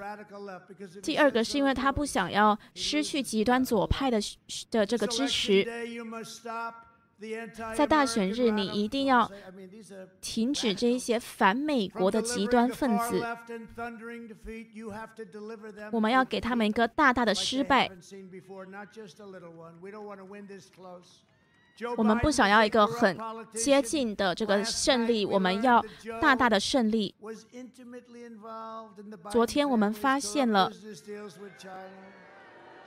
[1.02, 4.20] 第二个是因为他不想要失去极端左派的
[4.70, 5.66] 的这个支持。
[7.74, 9.30] 在大选日，你一定要
[10.20, 13.24] 停止这一些反美国的极端分子。
[15.92, 17.90] 我们要给他们一个大大的失败。
[21.96, 23.18] 我们不想要一个很
[23.52, 25.84] 接近的这个胜利，我们要
[26.20, 27.14] 大大的胜利。
[29.30, 30.70] 昨天我们发现了，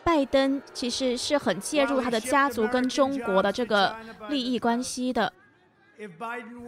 [0.09, 3.95] 拜登其实是很介入他的家族跟中国的这个
[4.27, 5.31] 利益关系的。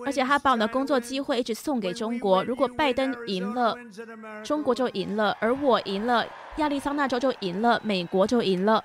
[0.06, 2.44] 而且他把我的工作机会一直送给中国。
[2.44, 3.76] 如果拜登赢了，
[4.44, 6.24] 中国就赢了；而我赢了，
[6.58, 8.84] 亚利桑那州就赢了，美国就赢了。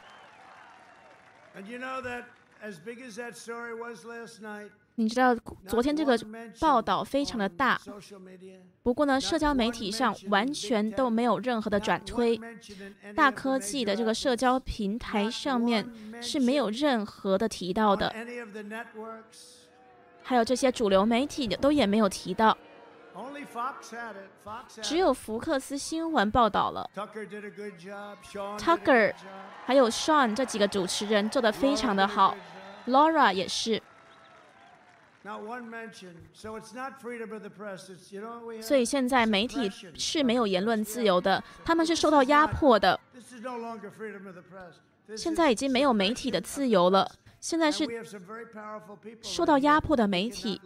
[4.99, 5.36] 你知道
[5.68, 6.18] 昨天这个
[6.59, 7.78] 报道非常的大，
[8.82, 12.40] 不过呢，社交媒体上完全都没有任何的转推，
[13.14, 15.86] 大科技的这个社交平台上面
[16.22, 18.11] 是没有任何的提到的，
[20.22, 22.57] 还有这些主流媒体的都也没有提到，
[24.80, 26.88] 只有福克斯新闻报道了
[28.59, 29.12] ，Tucker
[29.66, 32.34] 还有 Sean 这几个主持人做的非常的好
[32.86, 33.82] ，Laura 也是。
[38.62, 42.99] 所以现在媒体是没有言论自由的，他们是受到压迫的。
[45.16, 47.11] 现在已经没有媒体的自由了，
[47.41, 47.87] 现在是
[49.22, 50.61] 受到压迫的媒体。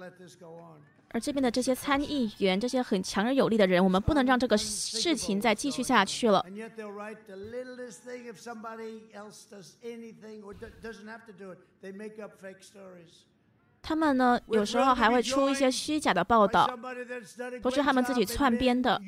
[1.12, 6.44] 而这边的这些参议员，这些很强而有力的人，我们不能让这个事情再继续下去了。
[13.82, 16.68] 他们呢，有时候还会出一些虚假的报道，
[17.62, 19.00] 不是他们自己篡编的。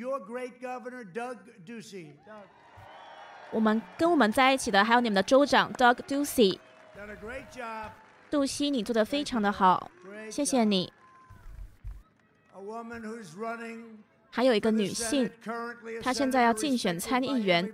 [3.50, 6.58] 我们跟我们在一起的还有你们的州长 Doug Ducey，
[8.30, 9.90] 杜西，你做的非常的好，
[10.30, 10.90] 谢谢你。
[14.30, 15.30] 还有一个女性，
[16.02, 17.70] 她现在要竞选参议员，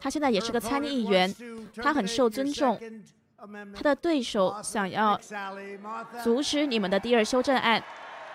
[0.00, 1.34] 她现在也是个参议员，
[1.76, 2.80] 她很受尊重。
[3.74, 5.18] 他的对手想要
[6.22, 7.82] 阻止你们的第二修正案，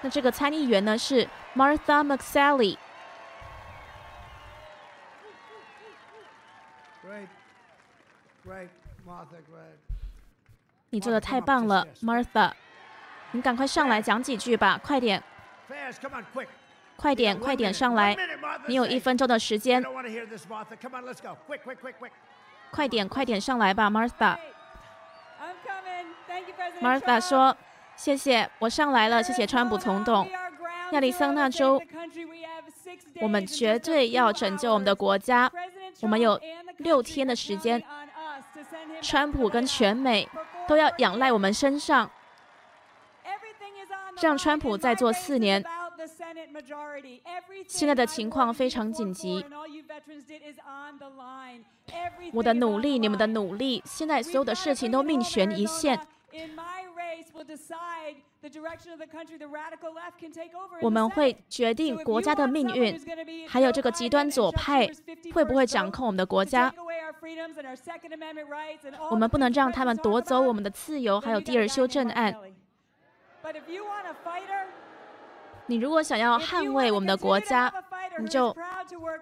[0.02, 2.78] 那这个参议员呢是 Martha McSally。
[10.90, 12.52] 你做的太棒了，Martha。
[13.32, 15.22] 你赶快上来讲几句吧，快点，
[16.96, 18.16] 快点，快点上来。
[18.66, 19.84] 你有一分钟的时间，
[22.72, 24.38] 快点，快点上来吧，Martha。
[26.82, 27.56] Martha 说
[27.96, 29.24] ：“谢谢，我上来了。
[29.24, 30.28] 谢谢川普总统。
[30.92, 31.82] 亚利桑那州，
[33.22, 35.52] 我们绝对要拯救我们的国家。
[36.02, 36.40] 我们有
[36.78, 37.82] 六天的时间，
[39.02, 40.30] 川普跟全美
[40.68, 42.12] 都要仰赖我们身上，
[44.22, 45.64] 让川普再做四年。
[47.68, 49.44] 现在的情况非常紧急。
[52.34, 56.00] 我的努力，你们的努力，现在所有的事情都命悬一线。”
[60.82, 63.00] 我们会决定国家的命运，
[63.48, 64.88] 还有这个极端左派
[65.34, 66.74] 会不会掌控我们的国家？
[69.10, 72.36] 我们不能让他们夺走我们的自由，还有第二修正案。
[75.68, 77.74] 你如果想要捍卫我们的国家，
[78.20, 78.56] 你就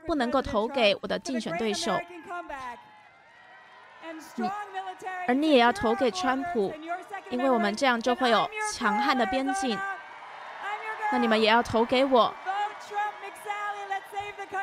[0.06, 1.98] 不能够投给我的竞选对手。
[4.36, 4.50] 你，
[5.28, 6.74] 而你也要投给川普，
[7.30, 9.78] 因为我们这样就会有强悍的边境。
[11.12, 12.34] 那你们也要投给我，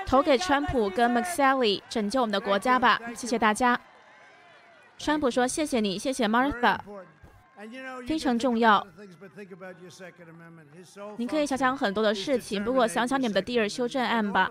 [0.07, 3.01] 投给川普跟 McSally，拯救我们的国家吧！
[3.15, 3.81] 谢谢大家。
[4.99, 6.79] 川普说：“谢谢你，谢谢 Martha，
[8.07, 8.87] 非常重要。
[11.17, 14.51] 你可以想想很多的事情，不过想想你们的第二修正案吧。”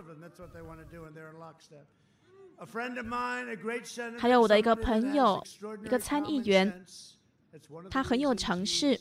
[4.20, 5.42] 还有我的一个朋友，
[5.84, 6.86] 一个参议员，
[7.90, 9.00] 他很有尝试，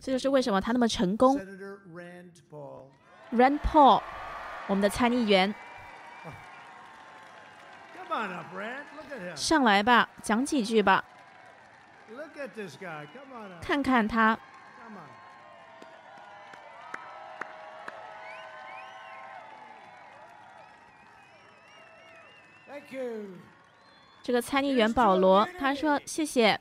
[0.00, 1.36] 这就是为什么他那么成功。
[3.32, 4.02] Rand Paul，
[4.68, 5.54] 我们的参议员，
[9.34, 11.04] 上来吧，讲几句吧，
[13.60, 14.38] 看看他。
[24.22, 26.58] 这个参议员保罗他说：“谢谢。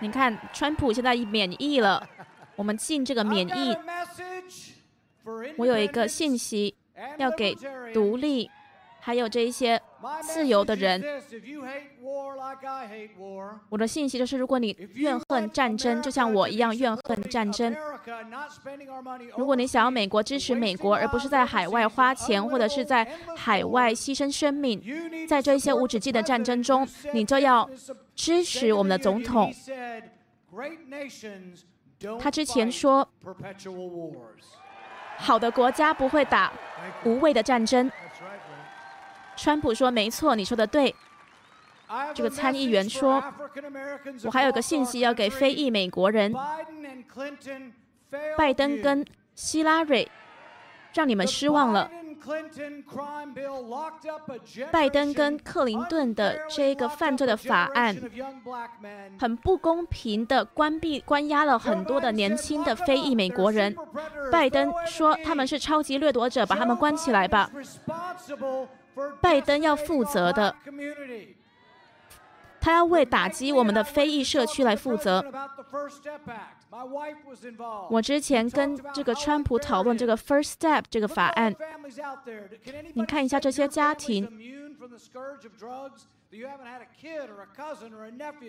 [0.00, 2.08] 你看，川普现在免疫了，
[2.56, 3.76] 我们进这个免疫。
[5.56, 6.74] 我有一个信息
[7.18, 7.54] 要给
[7.92, 8.50] 独立。”
[9.02, 9.80] 还有这一些
[10.22, 11.02] 自由的人，
[13.68, 17.72] 我的信息就是：如果你怨恨战争，就像我一样怨恨战争；
[19.36, 24.82] 如果你想要美国支持美国，而不是在海外花钱或者是在海外牺牲生命，
[25.28, 27.68] 在这一些无止境的战争中，你就要
[28.14, 29.52] 支持我们的总统。
[32.18, 33.06] 他之前说
[35.18, 36.50] ：“好的国家不会打
[37.04, 37.90] 无谓的战争。”
[39.42, 40.94] 川普说：“没错，你说的对。”
[42.14, 43.22] 这个参议员说
[44.24, 46.32] ：“我还有个信息要给非裔美国人，
[48.36, 50.06] 拜登跟希拉蕊，
[50.92, 51.90] 让你们失望了。”
[54.70, 57.96] 拜登跟克林顿的这个犯罪的法案，
[59.18, 63.74] 很不公平的关闭关押了很多的年轻的非裔美国人。
[64.30, 67.50] 拜登说他们是超级掠夺者，把他们关起来吧。
[69.20, 70.54] 拜登要负责的。
[72.62, 75.24] 他要为打击我们的非裔社区来负责。
[77.88, 81.56] 我之前跟这个川普讨论这个 First Step 这个法案，
[82.92, 84.28] 你看一下这些家庭，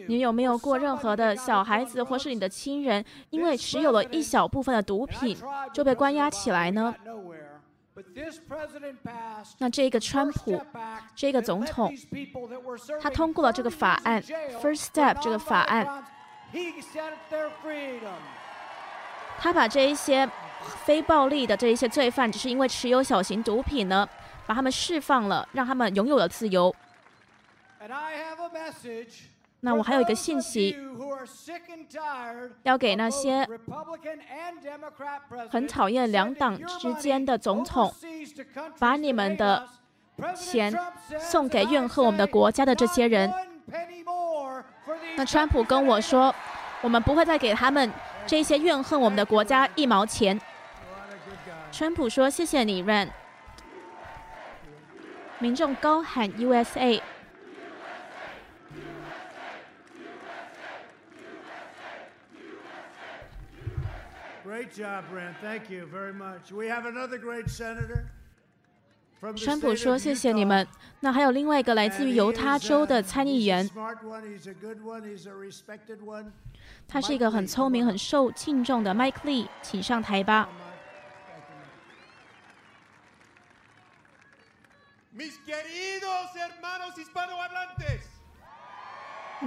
[0.07, 5.37] 你有没有过任何的小孩子或是你的亲人，因为持有了一小部分的毒品
[5.73, 6.93] 就被关押起来呢？
[9.57, 10.61] 那这个川普，
[11.15, 11.93] 这个总统，
[13.01, 14.21] 他通过了这个法案
[14.61, 16.03] ，First Step 这个法案，
[19.39, 20.29] 他把这一些
[20.85, 24.07] 非暴力的这一些罪犯，只是因为持有小型毒品呢，
[24.45, 26.75] 把他们释放了，让他们拥有了自由。
[29.63, 30.75] 那我还有一个信息，
[32.63, 33.47] 要给那些
[35.49, 37.93] 很讨厌两党之间的总统，
[38.79, 39.67] 把你们的
[40.35, 40.75] 钱
[41.19, 43.31] 送给怨恨我们的国家的这些人。
[45.15, 46.33] 那川普跟我说，
[46.81, 47.91] 我们不会再给他们
[48.25, 50.41] 这些怨恨我们的国家一毛钱。
[51.71, 53.09] 川普说：“谢谢你，Ran。”
[55.37, 57.01] 民众高喊 “USA”。
[69.35, 70.67] 川普说：“谢谢你们。”
[70.99, 73.69] 那还有另外一个来自于犹他州的参议员，
[76.87, 80.49] 他是一个很聪明、很受敬重的 Mike Lee，请上台吧。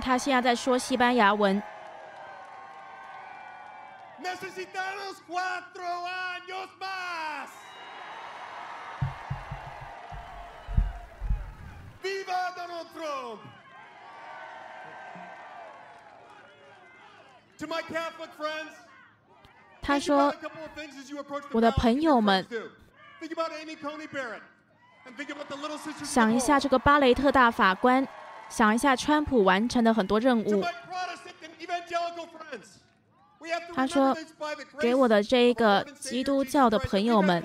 [0.01, 1.63] 他现在在说西班牙文。
[4.25, 7.51] Necesitamos cuatro años más.
[12.03, 13.41] ¡Viva Donald Trump!
[17.59, 18.73] To my Catholic friends,
[19.83, 20.35] 他说
[21.53, 22.47] ：“我的朋友们，
[26.03, 28.09] 想一下这个巴雷特大法官，
[28.49, 30.65] 想一下川普完成的很多任务。”
[33.75, 34.17] 他说
[34.81, 37.43] ：“给我的这一个基督教的朋友们，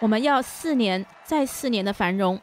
[0.00, 2.40] 我们要四年再四年的繁荣。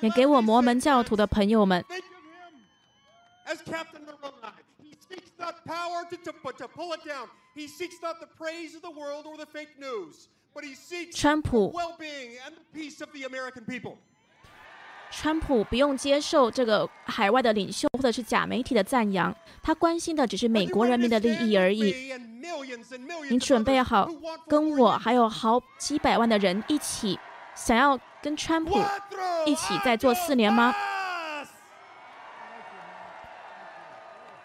[0.00, 1.84] 也给我摩门教徒的朋友们。”
[11.12, 11.72] 川普。
[15.14, 19.32] 川普不用接受这个海外的领袖或者是假媒体的赞扬，
[19.62, 22.10] 他关心的只是美国人民的利益而已。
[23.28, 24.08] 你准备好
[24.48, 27.20] 跟我还有好几百万的人一起，
[27.54, 28.82] 想要跟川普
[29.44, 30.74] 一起再做四年吗？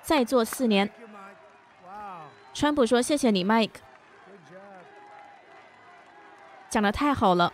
[0.01, 0.91] 再做四年。
[2.53, 3.69] 川普说：“谢谢你，Mike，
[6.69, 7.53] 讲的太好了。”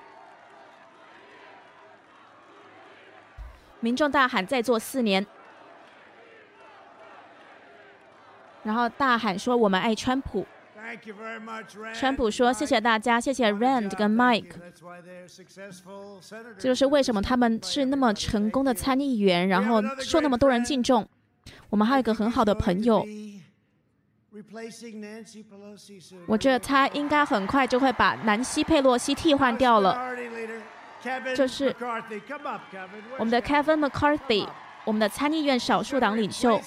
[3.84, 5.26] 民众大喊：“再做四年！”
[8.64, 10.48] 然后大喊说：“我们爱川普。”
[11.94, 14.54] 川普说：“谢谢大家，谢谢 Rand 跟 Mike。”
[16.58, 21.06] 这就是为什么他们是那么成功的参议员，然后受那么多人敬重。
[21.70, 23.06] 我们还有一个很好的朋友，
[26.28, 30.00] 我觉得他应该很快就会把南希·佩洛西替换掉了。
[31.36, 31.76] 就是
[33.18, 34.48] 我们的 Kevin McCarthy，
[34.86, 36.60] 我们的参议院少数党领袖，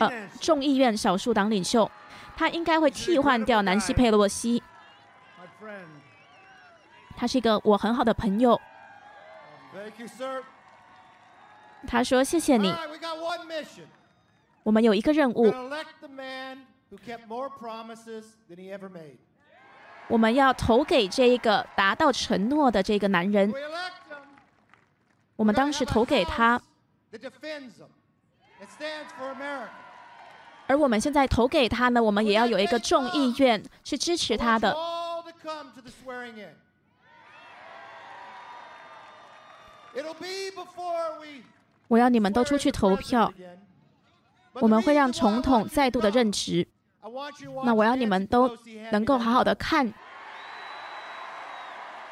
[0.00, 1.90] 呃，众议院少数党领袖，
[2.36, 4.62] 他应该会替换掉南希佩洛西。
[7.16, 8.60] 他是一个我很好的朋友。
[11.86, 12.74] 他说：“谢谢你。”
[14.64, 15.54] 我们有一个任务。
[20.08, 23.52] 我们要投给这个达到承诺的这个男人。
[25.34, 26.60] 我们当时投给他，
[30.66, 34.74] 而我们现在投给他呢，我们也要有一个众议院是支持他的。
[41.88, 43.32] 我要你们都出去投票。
[44.54, 46.66] 我们会让总统再度的任职。
[47.64, 48.56] 那我要你们都
[48.90, 49.92] 能够好好的看，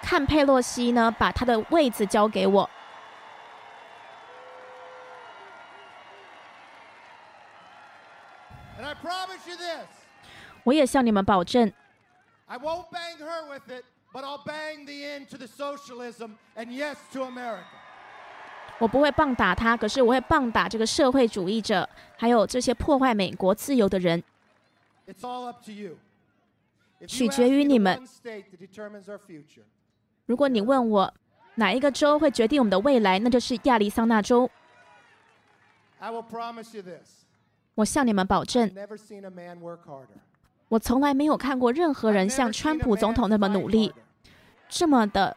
[0.02, 2.68] 看佩洛西呢，把他的位子交给我。
[10.62, 11.72] 我也向你们保证。
[18.78, 24.22] 我不会棒打他，可是我会棒打这个社会主义者，还有这些破坏美国自由的人。
[27.06, 28.00] 取决于你们。
[30.26, 31.14] 如果你问我
[31.56, 34.50] 哪一个州会决定我们的未来，那就是亚利桑那州。
[37.74, 38.70] 我向你们保证，
[40.68, 43.92] 我从来没有看过任何人像川普总统那么努力，
[44.68, 45.36] 这么的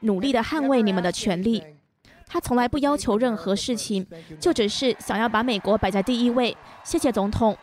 [0.00, 1.64] 努力的捍卫你们的权利。
[2.26, 4.06] 他从来不要求任何事情，
[4.38, 6.54] 就只是想要把美国摆在第一位。
[6.84, 7.56] 谢谢总统。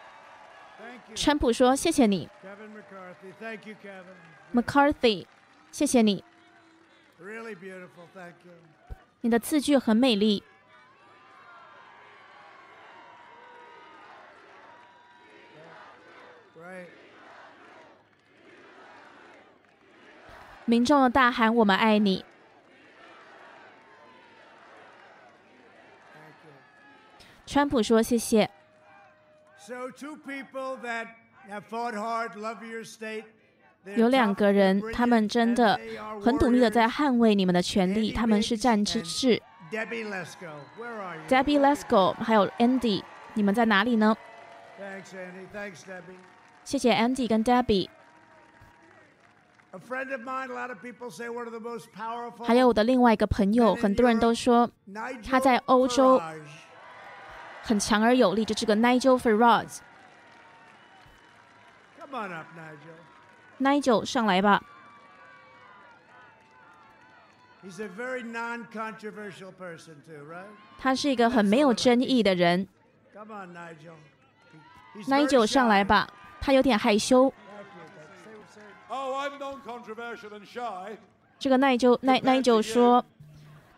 [1.15, 2.29] 川普说：“谢谢你
[4.53, 5.25] ，McCarthy，
[5.71, 6.23] 谢谢你。
[9.21, 10.43] 你的字句很美丽。
[20.65, 22.25] 民众的大喊：我们爱你。”
[27.47, 28.49] 川普说：“谢谢。”
[33.95, 35.79] 有两个人，他们真的
[36.23, 38.11] 很努力的在捍卫你们的权利。
[38.11, 39.01] 他们是战士
[39.71, 40.09] ，Debbie
[41.59, 43.03] Lesko，还有 Andy，
[43.35, 44.15] 你们在哪里呢？
[46.63, 47.89] 谢谢 Andy 跟 Debbie。
[52.43, 54.69] 还有我的另外一个朋友，很多人都说
[55.23, 56.19] 他在欧洲。
[57.65, 59.79] 很强而有力，这是个 Nigel Farage。
[63.59, 64.63] Nigel 上来吧。
[67.63, 70.45] He's a very non-controversial person too, right?
[70.77, 72.67] 他是一个很没有争议的人。
[75.07, 76.07] Nigel 上来吧，
[76.39, 77.33] 他有点害羞。
[81.39, 83.03] 这个 Nigel Nigel 说。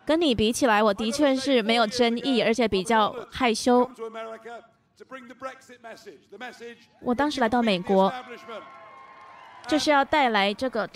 [0.08, 3.86] 跟你比起来，我的确是没有争议，而且比较害羞。
[7.02, 8.10] 我当时来到美国，
[9.66, 10.88] 就是要带来这个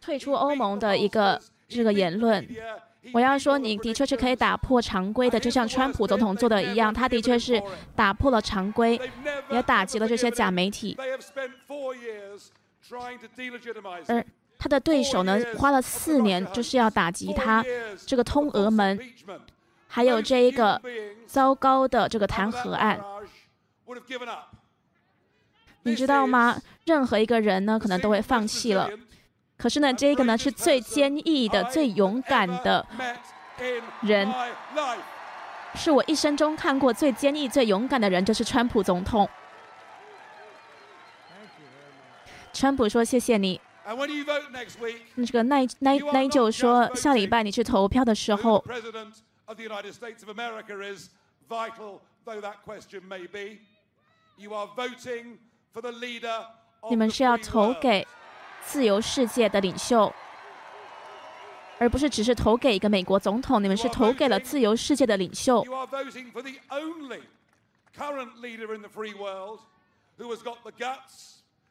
[0.00, 1.38] 退出欧盟的一个
[1.68, 2.48] 这个言论。
[3.12, 7.62] 我要说，你的确是可以打破常规的，就像川普总统做的一样，他的确是
[7.94, 8.98] 打破了常规，
[9.50, 10.96] 也打击了这些假媒体。
[14.08, 14.24] 而
[14.60, 17.64] 他的对手呢，花了四年就是要打击他
[18.06, 19.00] 这个通俄门，
[19.88, 20.78] 还有这一个
[21.26, 23.00] 糟糕的这个弹劾案。
[25.84, 26.60] 你知道吗？
[26.84, 28.90] 任何一个人呢，可能都会放弃了。
[29.56, 32.86] 可是呢，这个呢是最坚毅的、最勇敢的
[34.02, 34.30] 人，
[35.74, 39.26] 是我一生中看过最坚毅、最勇敢的人，就是川普总统。
[42.52, 43.58] 川普说：“谢谢你。”
[45.14, 48.64] 那这个奈奈奈就说，下礼拜你去投票的时候，
[56.88, 58.06] 你们是要投给
[58.64, 60.12] 自由世界的领袖，
[61.78, 63.62] 而不是只是投给一个美国总统。
[63.62, 65.64] 你们是投给了自由世界的领袖。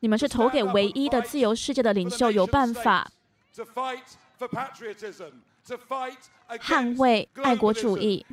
[0.02, 3.10] 你们是投给唯一的自由世界的领袖，有办法。
[6.60, 8.26] 捍卫爱国主义，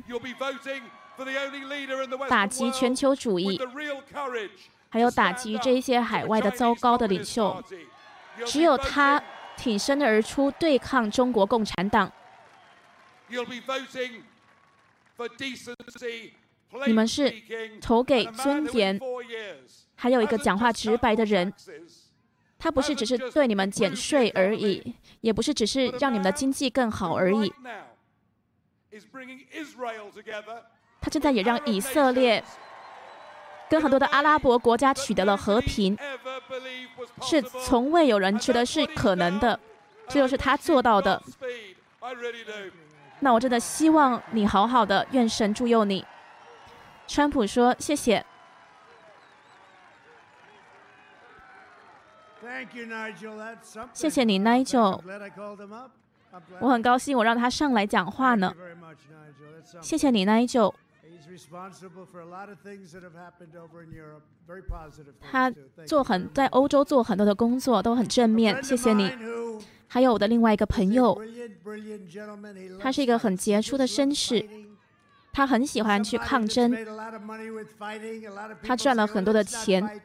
[2.29, 3.59] 打击全球主义，
[4.89, 7.61] 还有打击这些海外的糟糕的领袖。
[8.45, 9.21] 只有他
[9.57, 12.11] 挺身而出，对抗中国共产党。
[16.85, 17.33] 你们是
[17.81, 18.99] 投给尊严。
[19.95, 21.51] 还有一个讲话直白的人，
[22.59, 27.51] 他不是只是对你们减税而已，也不是只是让你们的经济更好而已。
[31.01, 32.43] 他现在也让以色列
[33.69, 35.97] 跟很多的阿拉伯国家取得了和平，
[37.21, 39.59] 是从未有人觉得是可能的，
[40.07, 41.21] 这就是他做到的。
[43.19, 46.05] 那我真的希望你好好的，愿神助佑你。
[47.07, 48.25] 川普说：“谢谢。”
[53.93, 55.01] 谢谢你，Nigel。
[56.59, 58.53] 我很高兴，我让他上来讲话呢。
[59.81, 60.73] 谢谢你，Nigel。
[65.29, 65.51] 他
[65.85, 68.63] 做很在欧洲做很多的工作，都很正面。
[68.63, 69.11] 谢谢你。
[69.87, 71.19] 还有我的另外一个朋友，
[72.79, 74.47] 他是一个很杰出的绅士，
[75.37, 76.75] 他很喜欢去抗争，
[78.63, 80.01] 他赚了很多的钱。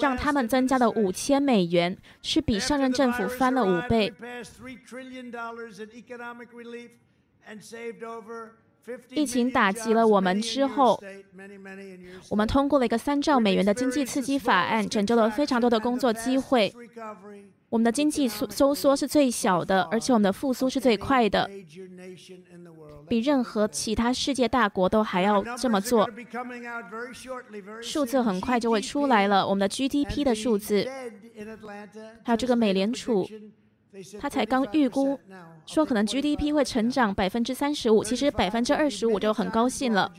[0.00, 4.10] 让他们增加了五千美元，是比上任政府翻了五倍。
[9.10, 10.98] 疫情打击了我们之后，
[12.30, 16.72] 我们通过了一个三兆美元的经济刺激法案，拯救了非常多的工作机会。
[17.70, 21.48] 我们的经济收收缩是最小的，而且我们的复苏是最快的，
[23.06, 26.08] 比任何其他世界大国都还要这么做。
[27.82, 30.88] 数字很快就会出来了，我们的 GDP 的数字，
[32.24, 33.28] 还有这个美联储，
[34.18, 35.20] 他才刚预估
[35.66, 40.10] 说可能 GDP 会成长百分之三十五，其实百分之二十五就很高兴了。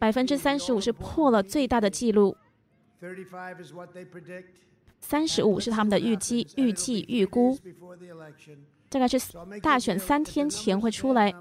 [0.00, 2.36] 百分之三十五是破了最大的记录。
[5.02, 7.58] 三十五是他们的预计、预计、预估，
[8.88, 9.18] 大概是
[9.60, 11.34] 大选三天前会出来。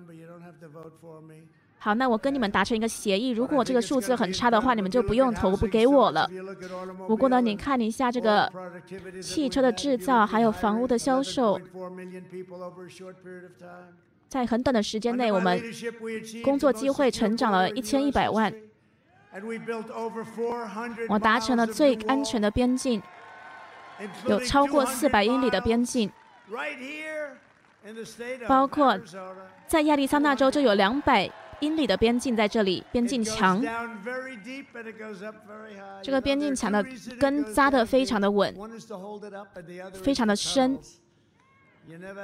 [1.77, 6.29] 好，那我跟你们达成一个协议，如果这个数字很差的话，你们就不用投不给我了。
[7.07, 8.51] 不过呢，你看一下这个
[9.21, 11.59] 汽车的制造，还有房屋的销售，
[14.27, 15.59] 在很短的时间内，我们
[16.43, 18.53] 工作机会成长了一千一百万。
[21.09, 23.01] 我达成了最安全的边境。
[24.27, 26.11] 有超过四百英里的边境，
[28.47, 28.99] 包括
[29.67, 31.29] 在亚利桑那州就有两百
[31.59, 33.63] 英里的边境在这里，边境墙。
[36.01, 36.83] 这个边境墙的
[37.19, 38.55] 根扎得非常的稳，
[40.03, 40.79] 非常的深。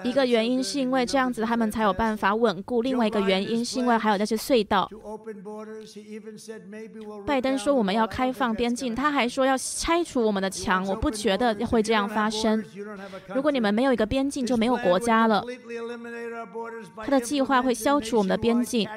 [0.04, 4.90] 一个原因是因为这样子他们才有办法稳固，另外一个原因是因为还有那些隧道。
[7.26, 10.86] 拜登说我们要开放边境，他还说要拆除我们的墙。
[10.88, 12.64] 我不觉得会这样发生。
[13.34, 15.44] 如果你们没有一个边境，就没有国家了。
[16.98, 18.88] 他的计划会消除我们的边境，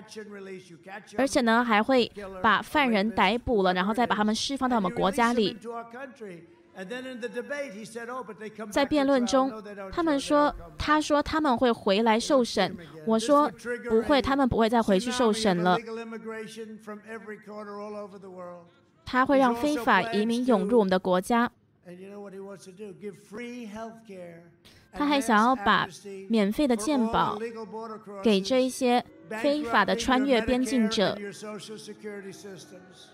[1.17, 2.11] 而且呢还会
[2.43, 5.57] 把犯人逮捕了，然后再把他们释放到我们国家里。
[8.71, 9.53] 在辩论中，
[9.93, 13.51] 他们说：“他说他们会回来受审。”我说
[13.89, 15.77] ：“不会，他们不会再回去受审了。”
[19.05, 21.51] 他会让非法移民涌入我们的国家。
[24.93, 25.87] 他还想要把
[26.29, 27.39] 免费的鉴宝
[28.23, 29.05] 给这一些
[29.43, 31.17] 非法的穿越边境者。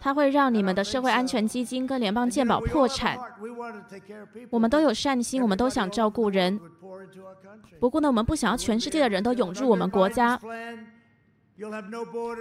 [0.00, 3.18] 他会让你们的社会安全基金跟联邦鉴宝破产。
[4.50, 6.58] 我们都有善心，我们都想照顾人。
[7.78, 10.40] 不过呢，我们不想要全世界的人都涌入我们国家。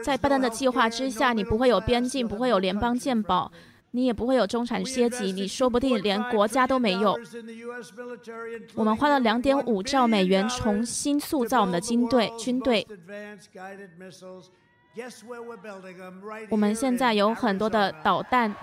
[0.04, 3.52] 在拜登的计划之下，你不会有边境，不会有联邦鉴宝。
[3.96, 7.18] 你也不会有中产阶级，你说不定连国家都没有。
[8.74, 12.30] 我们花了两点五兆美元重新塑造我们的军队。
[12.38, 12.86] 军队，
[16.50, 18.54] 我们现在有很多的导弹，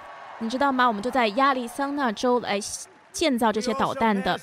[0.41, 0.87] 你知道吗？
[0.87, 2.61] 我们就在亚利桑那州来
[3.11, 4.39] 建造这些导弹的。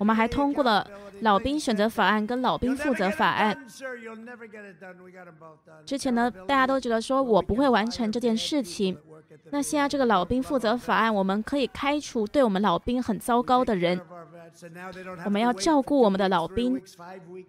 [0.00, 0.84] 我们还通过了
[1.20, 3.56] 老兵选择法案跟老兵负责法案。
[5.86, 8.98] 之前呢，大家都觉得说我不会完成这件事情。
[9.50, 14.00] 那现在这个老兵负责法案，我们可以开除对我们老兵很糟糕的人。
[15.24, 16.80] 我们要照顾我们的老兵，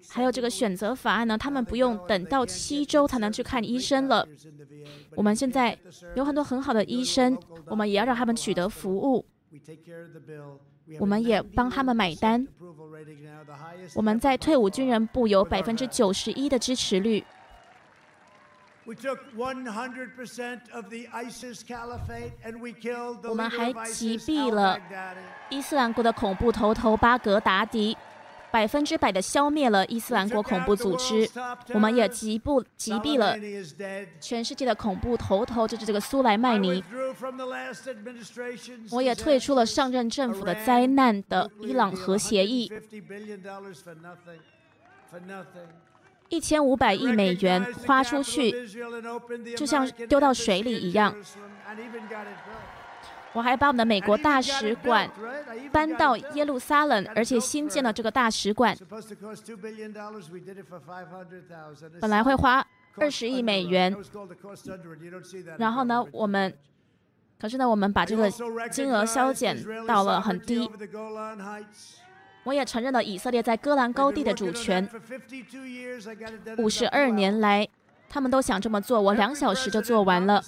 [0.10, 4.28] 还有这个选择法案呢，他们不用等到七周才能去看医生了。
[5.16, 5.78] 我们现在
[6.16, 7.38] 有很多很好的医生，
[7.68, 9.26] 我们也要让他们取得服务，
[11.00, 12.48] 我们也帮他们买单。
[13.96, 17.24] 我们在退伍军人部有百分之九十一的支持率。
[23.30, 24.78] 我们还击毙了
[25.50, 27.98] 伊斯兰国的恐怖头头巴格达迪，
[28.52, 31.30] 百分之百的消灭了伊斯兰国恐怖组织。
[31.74, 33.38] 我们也击不击毙了
[34.20, 36.84] 全世界的恐怖头头，就是这个苏莱曼尼。
[38.92, 42.70] 我也退出了上任政府的灾难的伊朗核协议。
[46.34, 48.68] 一千五百亿美元花出去，
[49.56, 51.16] 就像丢到水里一样。
[53.34, 55.08] 我还把我们的美国大使馆
[55.72, 58.76] 搬到耶路撒冷，而且新建了这个大使馆。
[62.02, 62.66] 本来会花
[62.96, 63.96] 二十亿美元，
[65.60, 66.52] 然后呢，我们，
[67.40, 68.28] 可是呢，我们把这个
[68.72, 70.68] 金额削减到了很低。
[72.44, 74.88] 我也承认了以色列在戈兰高地的主权。
[76.58, 77.68] 五十二年来，
[78.10, 80.44] 他们都想这么做，我两小时就做完了。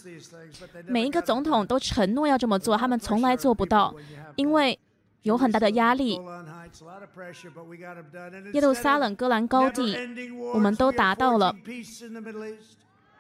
[0.88, 3.96] 每一个总统都承诺要这么做，他们从来做不到，
[4.36, 4.78] 因为
[5.24, 6.22] 有很大的压力。
[8.54, 9.96] 耶路撒冷、戈兰高地，
[10.54, 11.56] 我们都达到了，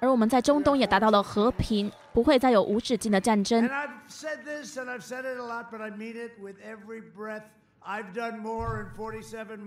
[0.02, 3.68] 而我们在中东也达到了和平，不会再有无止境的战争。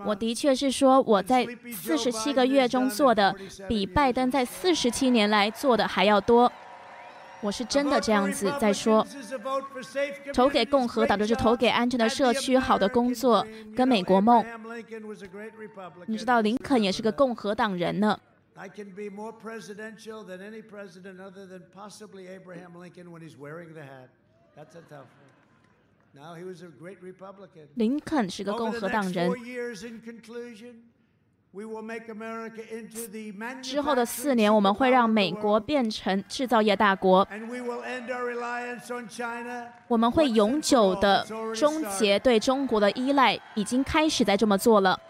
[0.04, 3.34] 我的确是说，我在四十七个月中做的，
[3.68, 6.52] 比拜登在四十七年来做的还要多。
[7.40, 9.06] 我是真的这样子在说。
[10.34, 13.46] 投给共和党就是投给安全的社区、好的工作
[13.76, 14.44] 跟美国梦。
[16.06, 18.18] 你知道林肯也是个共和党人呢。
[27.74, 29.30] 林肯是个共和党人。
[33.62, 37.26] 之后的四年，我们会让美国变成制造业大国。
[39.88, 45.00] 我们会永久的终结对中国的依赖，已经开始在这么做了。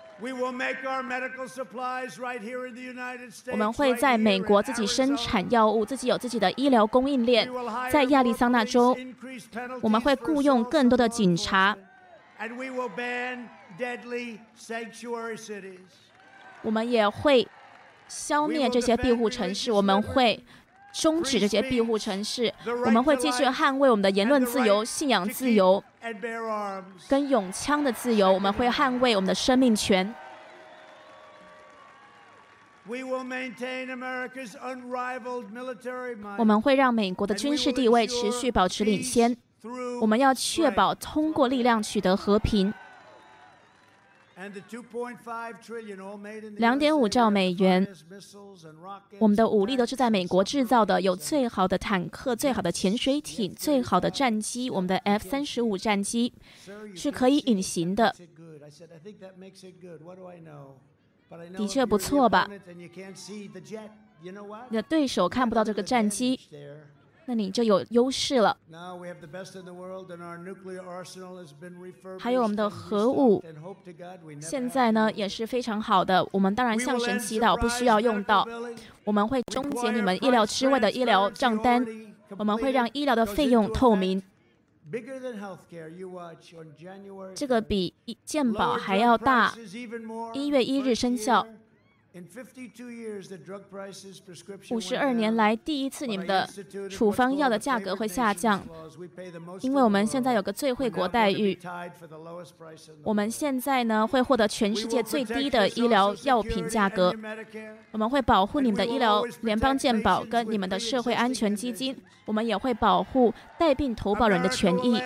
[3.51, 7.49] 我们会在美国自己生产药物，自己有自己的医疗供应链。
[7.91, 8.97] 在亚利桑那州，
[9.81, 11.77] 我们会雇佣更多的警察。
[16.63, 17.47] 我们也会
[18.09, 19.71] 消灭这些庇护城市。
[19.71, 20.45] 我们会
[20.99, 22.53] 终止这些庇护城市。
[22.85, 25.83] 我们会继续捍卫我们的言论自由、信仰自由。
[27.09, 30.13] 跟永枪的自由，我们会捍卫我们的生命权。
[36.39, 39.37] 我们会让美国的军事地位持续保持领先。
[40.01, 42.73] 我们要确保通过力量取得和平。
[46.59, 47.85] 两点五兆美元，
[49.19, 54.71] 我们的武力都是在美国制造的，有最好的坦克、最好的潜水艇、最好的战机。
[54.71, 56.33] 我们的 F 三十五战机
[56.95, 58.15] 是可以隐形的，
[61.57, 62.49] 的确不错吧？
[64.71, 66.39] 你的对手看不到这个战机。
[67.29, 68.57] 那你就有优势了。
[72.19, 73.45] 还有我们的核武，
[74.41, 76.27] 现在呢也是非常好的。
[76.33, 78.49] 我们当然向神祈祷，不需要用到。
[79.05, 81.87] 我们会终结你们意料之外的医疗账单，
[82.39, 84.23] 我们会让医疗的费用透明。
[87.35, 87.93] 这个比
[88.25, 89.53] 健保还要大。
[90.33, 91.47] 一月一日生效。
[94.71, 96.49] 五十二年来第一次，你们的
[96.91, 98.65] 处方药的价格会下降，
[99.61, 101.59] 因为我们现在有个最惠国待遇。
[103.03, 107.15] 我们现在呢会获得全世界最低的医疗药品价格。
[107.93, 111.97] 我们会保护你们的医疗联邦健保跟你们的社会安全基金。
[112.25, 115.01] 我们也会保护带病投保人的权益。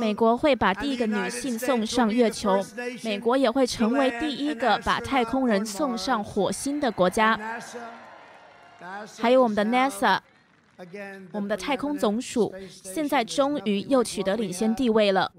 [0.00, 2.64] 美国会把第一个女性送上月球。
[3.02, 7.38] 美国也会成为第一个把太空人送上火星的国家。
[9.20, 10.18] 还有我们的 NASA，
[11.32, 15.30] 我们的太空总署现在终于又取得领先地位了。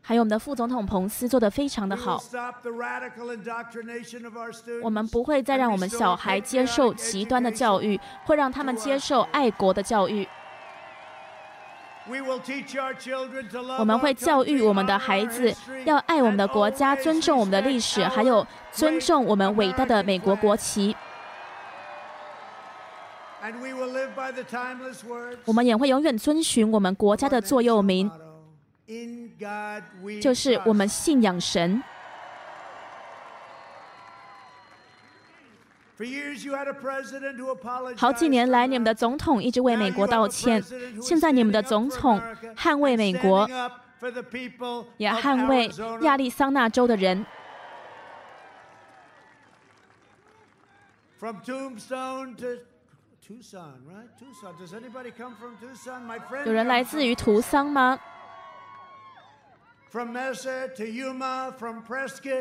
[0.00, 2.18] 还有我们的副总统彭斯做得非常的好。
[4.82, 10.26] 我们不会再让我们小孩接受极端的教育，会让他们接受爱国的教育。
[13.78, 15.54] 我们会教育我们的孩子
[15.84, 20.96] 要爱我们的国家，尊重我们的历史，还有尊重我们伟大的美国国旗。
[25.44, 28.10] 我们也会永远遵循我们国家的座右铭，
[30.20, 31.82] 就是我们信仰神。
[37.96, 40.62] 好几年来，你们的总统一直为美国道歉，
[41.02, 42.20] 现在你们的总统
[42.56, 43.48] 捍卫美国，
[44.96, 45.68] 也捍卫
[46.02, 47.26] 亚利桑那州的人。
[56.46, 57.98] 有人来自于图桑吗？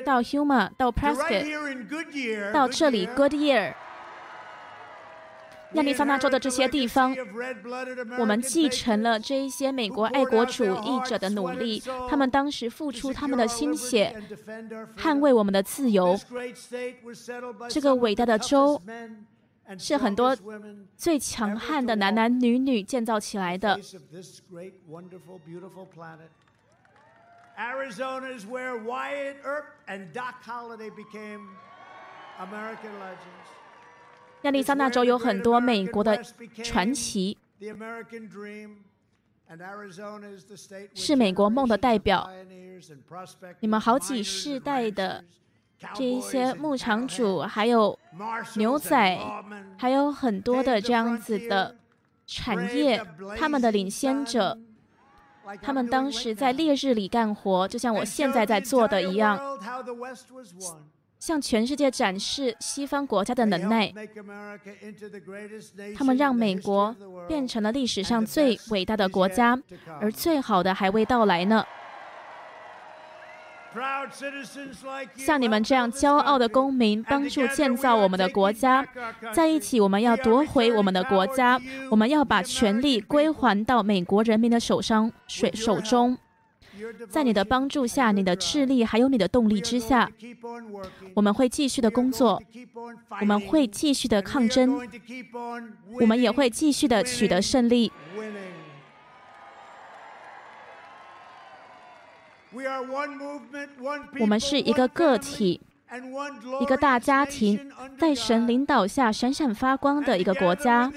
[0.06, 3.74] 到 Huma，到 Prescott，到这里 Goodyear，
[5.74, 7.14] 亚利桑那州的这些地方，
[8.18, 11.84] 我们继承了这一些美国爱国主义者的努力。
[12.10, 14.16] 他们当时付出他们的心血，
[14.98, 16.18] 捍卫我们的自由。
[17.70, 18.82] 这个伟大的州。
[19.78, 20.38] 是很多
[20.96, 23.78] 最强悍的男男女女建造起来的。
[34.44, 36.24] 亚利桑那州有很多美国的
[36.64, 37.38] 传奇，
[40.94, 42.30] 是美国梦的代表。
[43.60, 45.26] 你们好几世代的。
[45.94, 47.98] 这一些牧场主，还有
[48.56, 49.20] 牛仔，
[49.78, 51.76] 还有很多的这样子的
[52.26, 53.04] 产业，
[53.38, 54.58] 他们的领先者，
[55.62, 59.40] 他们当时在烈日里干活，就像我现在在做的一样，
[61.20, 63.94] 向全世界展示西方国家的能耐。
[65.96, 66.96] 他们让美国
[67.28, 69.58] 变成了历史上最伟大的国家，
[70.02, 71.64] 而最好的还未到来呢。
[75.16, 78.86] 像你们这样骄傲的公民，帮助建造我们的国家，
[79.34, 81.60] 在一起，我们要夺回我们的国家，
[81.90, 86.18] 我们要把权力归还到美国人民的手上、水手中。
[87.10, 90.10] 在你的帮助下，你的智力还有你的动力之下，
[91.16, 92.42] 我们会继续的工作，
[93.20, 94.80] 我们会继续的抗争，
[96.00, 97.92] 我们也会继续的取得胜利。
[104.20, 105.62] 我们是一个个体，
[106.62, 110.92] 一个大家庭，在神领导下闪闪发光的一个国家。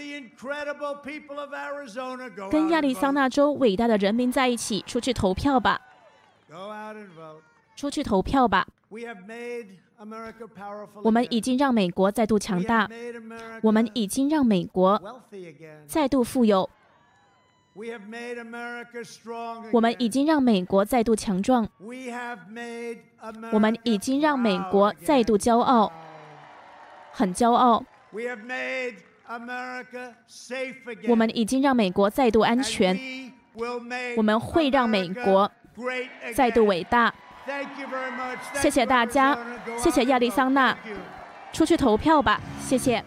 [2.51, 5.81] 跟亚利桑那州伟大的人民在一起，出去投票吧！
[7.77, 8.67] 出去投票吧！
[11.03, 12.89] 我们已经让美国再度强大，
[13.63, 15.23] 我们已经让美国
[15.87, 16.69] 再度富有。
[19.73, 21.67] 我们已经让美国再度强壮。
[23.53, 25.93] 我们已经让美国再度骄傲，
[27.13, 27.85] 很骄傲。
[31.09, 32.99] 我们已经让美国再度安全。
[34.17, 35.51] 我们会让美国
[36.35, 37.15] 再度伟大。
[38.55, 39.37] 谢谢大家，
[39.79, 40.77] 谢谢亚利桑那，
[41.53, 43.03] 出去投票吧，谢谢。